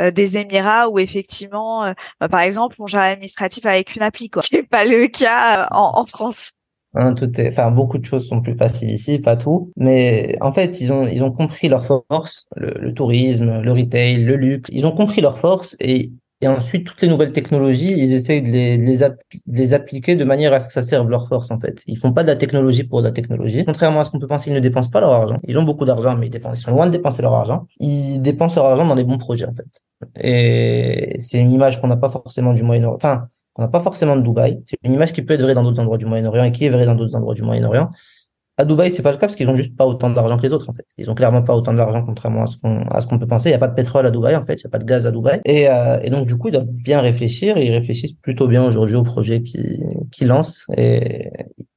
des 0.00 0.36
Émirats 0.36 0.88
où 0.88 0.98
effectivement, 0.98 1.92
bah, 2.20 2.28
par 2.28 2.40
exemple, 2.40 2.76
on 2.78 2.86
gère 2.86 3.00
l'administratif 3.00 3.66
avec 3.66 3.96
une 3.96 4.02
appli, 4.02 4.30
quoi. 4.30 4.42
Ce 4.48 4.54
n'est 4.56 4.62
pas 4.62 4.84
le 4.84 5.08
cas 5.08 5.68
en, 5.72 6.04
France. 6.04 6.52
Hein, 6.94 7.14
tout 7.14 7.40
est, 7.40 7.48
enfin, 7.48 7.70
beaucoup 7.70 7.98
de 7.98 8.04
choses 8.04 8.28
sont 8.28 8.40
plus 8.40 8.54
faciles 8.54 8.90
ici, 8.90 9.18
pas 9.18 9.36
tout. 9.36 9.72
Mais 9.76 10.36
en 10.40 10.52
fait, 10.52 10.80
ils 10.80 10.92
ont, 10.92 11.06
ils 11.06 11.22
ont 11.22 11.32
compris 11.32 11.68
leur 11.68 11.84
force, 11.84 12.46
le, 12.56 12.74
le 12.78 12.94
tourisme, 12.94 13.60
le 13.60 13.72
retail, 13.72 14.22
le 14.22 14.36
luxe. 14.36 14.70
Ils 14.72 14.86
ont 14.86 14.94
compris 14.94 15.20
leur 15.20 15.38
force 15.38 15.76
et 15.80 16.12
et 16.40 16.46
ensuite, 16.46 16.86
toutes 16.86 17.02
les 17.02 17.08
nouvelles 17.08 17.32
technologies, 17.32 17.92
ils 17.96 18.12
essayent 18.14 18.42
de 18.42 18.50
les, 18.50 19.72
appliquer 19.74 20.14
de 20.14 20.22
manière 20.24 20.52
à 20.52 20.60
ce 20.60 20.68
que 20.68 20.72
ça 20.72 20.84
serve 20.84 21.10
leur 21.10 21.26
force, 21.26 21.50
en 21.50 21.58
fait. 21.58 21.82
Ils 21.88 21.98
font 21.98 22.12
pas 22.12 22.22
de 22.22 22.28
la 22.28 22.36
technologie 22.36 22.84
pour 22.84 23.02
de 23.02 23.08
la 23.08 23.12
technologie. 23.12 23.64
Contrairement 23.64 24.00
à 24.00 24.04
ce 24.04 24.10
qu'on 24.10 24.20
peut 24.20 24.28
penser, 24.28 24.50
ils 24.50 24.54
ne 24.54 24.60
dépensent 24.60 24.90
pas 24.90 25.00
leur 25.00 25.10
argent. 25.10 25.40
Ils 25.48 25.58
ont 25.58 25.64
beaucoup 25.64 25.84
d'argent, 25.84 26.16
mais 26.16 26.28
ils 26.28 26.56
sont 26.56 26.70
loin 26.70 26.86
de 26.86 26.92
dépenser 26.92 27.22
leur 27.22 27.34
argent. 27.34 27.66
Ils 27.80 28.20
dépensent 28.20 28.54
leur 28.54 28.66
argent 28.66 28.86
dans 28.86 28.94
des 28.94 29.02
bons 29.02 29.18
projets, 29.18 29.46
en 29.46 29.52
fait. 29.52 29.66
Et 30.20 31.16
c'est 31.20 31.38
une 31.38 31.50
image 31.50 31.80
qu'on 31.80 31.88
n'a 31.88 31.96
pas 31.96 32.08
forcément 32.08 32.52
du 32.52 32.62
Moyen-Orient. 32.62 32.96
Enfin, 32.96 33.28
qu'on 33.52 33.62
n'a 33.62 33.68
pas 33.68 33.80
forcément 33.80 34.14
de 34.14 34.22
Dubaï. 34.22 34.62
C'est 34.64 34.78
une 34.84 34.92
image 34.92 35.12
qui 35.12 35.22
peut 35.22 35.34
être 35.34 35.42
vraie 35.42 35.54
dans 35.54 35.64
d'autres 35.64 35.80
endroits 35.80 35.98
du 35.98 36.06
Moyen-Orient 36.06 36.44
et 36.44 36.52
qui 36.52 36.66
est 36.66 36.70
vraie 36.70 36.86
dans 36.86 36.94
d'autres 36.94 37.16
endroits 37.16 37.34
du 37.34 37.42
Moyen-Orient. 37.42 37.90
À 38.60 38.64
Dubaï, 38.64 38.90
c'est 38.90 39.02
pas 39.02 39.12
le 39.12 39.18
cas 39.18 39.28
parce 39.28 39.36
qu'ils 39.36 39.48
ont 39.48 39.54
juste 39.54 39.76
pas 39.76 39.86
autant 39.86 40.10
d'argent 40.10 40.36
que 40.36 40.42
les 40.42 40.52
autres, 40.52 40.68
en 40.68 40.72
fait. 40.72 40.84
Ils 40.98 41.08
ont 41.10 41.14
clairement 41.14 41.42
pas 41.42 41.54
autant 41.54 41.72
d'argent, 41.72 42.04
contrairement 42.04 42.42
à 42.42 42.46
ce 42.46 42.58
qu'on, 42.58 42.82
à 42.88 43.00
ce 43.00 43.06
qu'on 43.06 43.18
peut 43.18 43.26
penser. 43.26 43.50
Il 43.50 43.52
y 43.52 43.54
a 43.54 43.58
pas 43.58 43.68
de 43.68 43.74
pétrole 43.74 44.04
à 44.04 44.10
Dubaï, 44.10 44.34
en 44.34 44.44
fait. 44.44 44.54
Il 44.54 44.64
y 44.64 44.66
a 44.66 44.70
pas 44.70 44.80
de 44.80 44.84
gaz 44.84 45.06
à 45.06 45.12
Dubaï. 45.12 45.40
Et, 45.44 45.68
euh, 45.68 46.00
et 46.02 46.10
donc, 46.10 46.26
du 46.26 46.36
coup, 46.36 46.48
ils 46.48 46.52
doivent 46.52 46.66
bien 46.66 47.00
réfléchir 47.00 47.56
et 47.56 47.66
ils 47.66 47.72
réfléchissent 47.72 48.14
plutôt 48.14 48.48
bien 48.48 48.64
aujourd'hui 48.64 48.96
au 48.96 49.04
projet 49.04 49.42
qui, 49.42 49.80
qui 50.10 50.24
lancent 50.24 50.66
et 50.76 51.30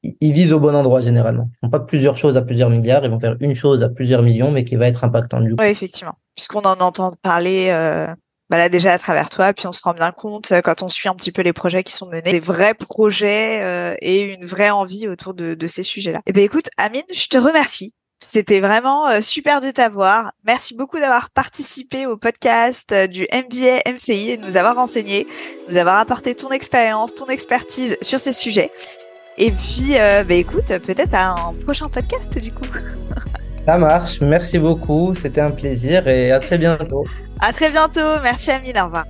ils 0.04 0.34
visent 0.34 0.54
au 0.54 0.60
bon 0.60 0.76
endroit, 0.76 1.02
généralement. 1.02 1.50
Ils 1.54 1.68
font 1.68 1.70
pas 1.70 1.80
plusieurs 1.80 2.18
choses 2.18 2.36
à 2.36 2.42
plusieurs 2.42 2.72
milliards. 2.72 3.06
Ils 3.06 3.12
vont 3.12 3.20
faire 3.20 3.36
une 3.40 3.54
chose 3.54 3.84
à 3.84 3.90
plusieurs 3.90 4.24
millions, 4.24 4.52
mais 4.52 4.64
qui 4.64 4.76
va 4.76 4.88
être 4.88 5.04
impactante 5.04 5.44
du 5.44 5.52
coup. 5.52 5.64
Oui, 5.64 5.70
effectivement. 5.70 6.14
Puisqu'on 6.36 6.62
en 6.62 6.80
entend 6.80 7.12
parler, 7.22 7.68
euh, 7.70 8.08
bah 8.52 8.58
là 8.58 8.68
déjà 8.68 8.92
à 8.92 8.98
travers 8.98 9.30
toi, 9.30 9.54
puis 9.54 9.66
on 9.66 9.72
se 9.72 9.82
rend 9.82 9.94
bien 9.94 10.12
compte 10.12 10.52
euh, 10.52 10.60
quand 10.60 10.84
on 10.84 10.90
suit 10.90 11.08
un 11.08 11.16
petit 11.16 11.32
peu 11.32 11.42
les 11.42 11.54
projets 11.54 11.86
qui 11.86 11.94
sont 11.94 12.08
menés, 12.08 12.34
des 12.34 12.42
vrais 12.42 12.74
projets 12.74 13.62
euh, 13.62 13.96
et 14.02 14.24
une 14.24 14.46
vraie 14.46 14.70
envie 14.70 15.08
autour 15.08 15.34
de, 15.34 15.68
ces 15.68 15.84
sujets-là. 15.84 16.20
Et 16.20 16.32
eh 16.32 16.34
ben 16.34 16.44
écoute, 16.44 16.68
Amine, 16.76 17.02
je 17.14 17.28
te 17.28 17.38
remercie. 17.38 17.94
C'était 18.20 18.60
vraiment 18.60 19.08
euh, 19.08 19.22
super 19.22 19.62
de 19.62 19.72
t'avoir. 19.72 20.34
Merci 20.44 20.76
beaucoup 20.76 21.00
d'avoir 21.00 21.30
participé 21.30 22.06
au 22.06 22.18
podcast 22.18 22.94
du 23.08 23.26
MBA 23.32 23.90
MCI 23.90 24.32
et 24.32 24.38
de 24.38 24.46
nous 24.46 24.58
avoir 24.58 24.76
renseigné, 24.76 25.28
nous 25.70 25.78
avoir 25.78 25.96
apporté 25.96 26.36
ton 26.36 26.50
expérience, 26.50 27.16
ton 27.16 27.28
expertise 27.28 27.98
sur 28.02 28.20
ces 28.20 28.34
sujets. 28.34 28.70
Et 29.38 29.52
puis, 29.52 29.94
bah 29.94 30.34
écoute, 30.34 30.68
peut-être 30.86 31.14
à 31.14 31.30
un 31.30 31.54
prochain 31.54 31.88
podcast 31.88 32.38
du 32.38 32.52
coup. 32.52 32.66
Ça 33.66 33.78
marche. 33.78 34.22
Merci 34.22 34.60
beaucoup. 34.60 35.14
C'était 35.14 35.42
un 35.42 35.52
plaisir 35.52 36.08
et 36.08 36.32
à 36.32 36.40
très 36.40 36.58
bientôt. 36.58 37.06
À 37.40 37.54
très 37.54 37.70
bientôt. 37.70 38.20
Merci 38.24 38.52
Amine. 38.52 38.78
Au 38.80 38.86
revoir. 38.86 39.06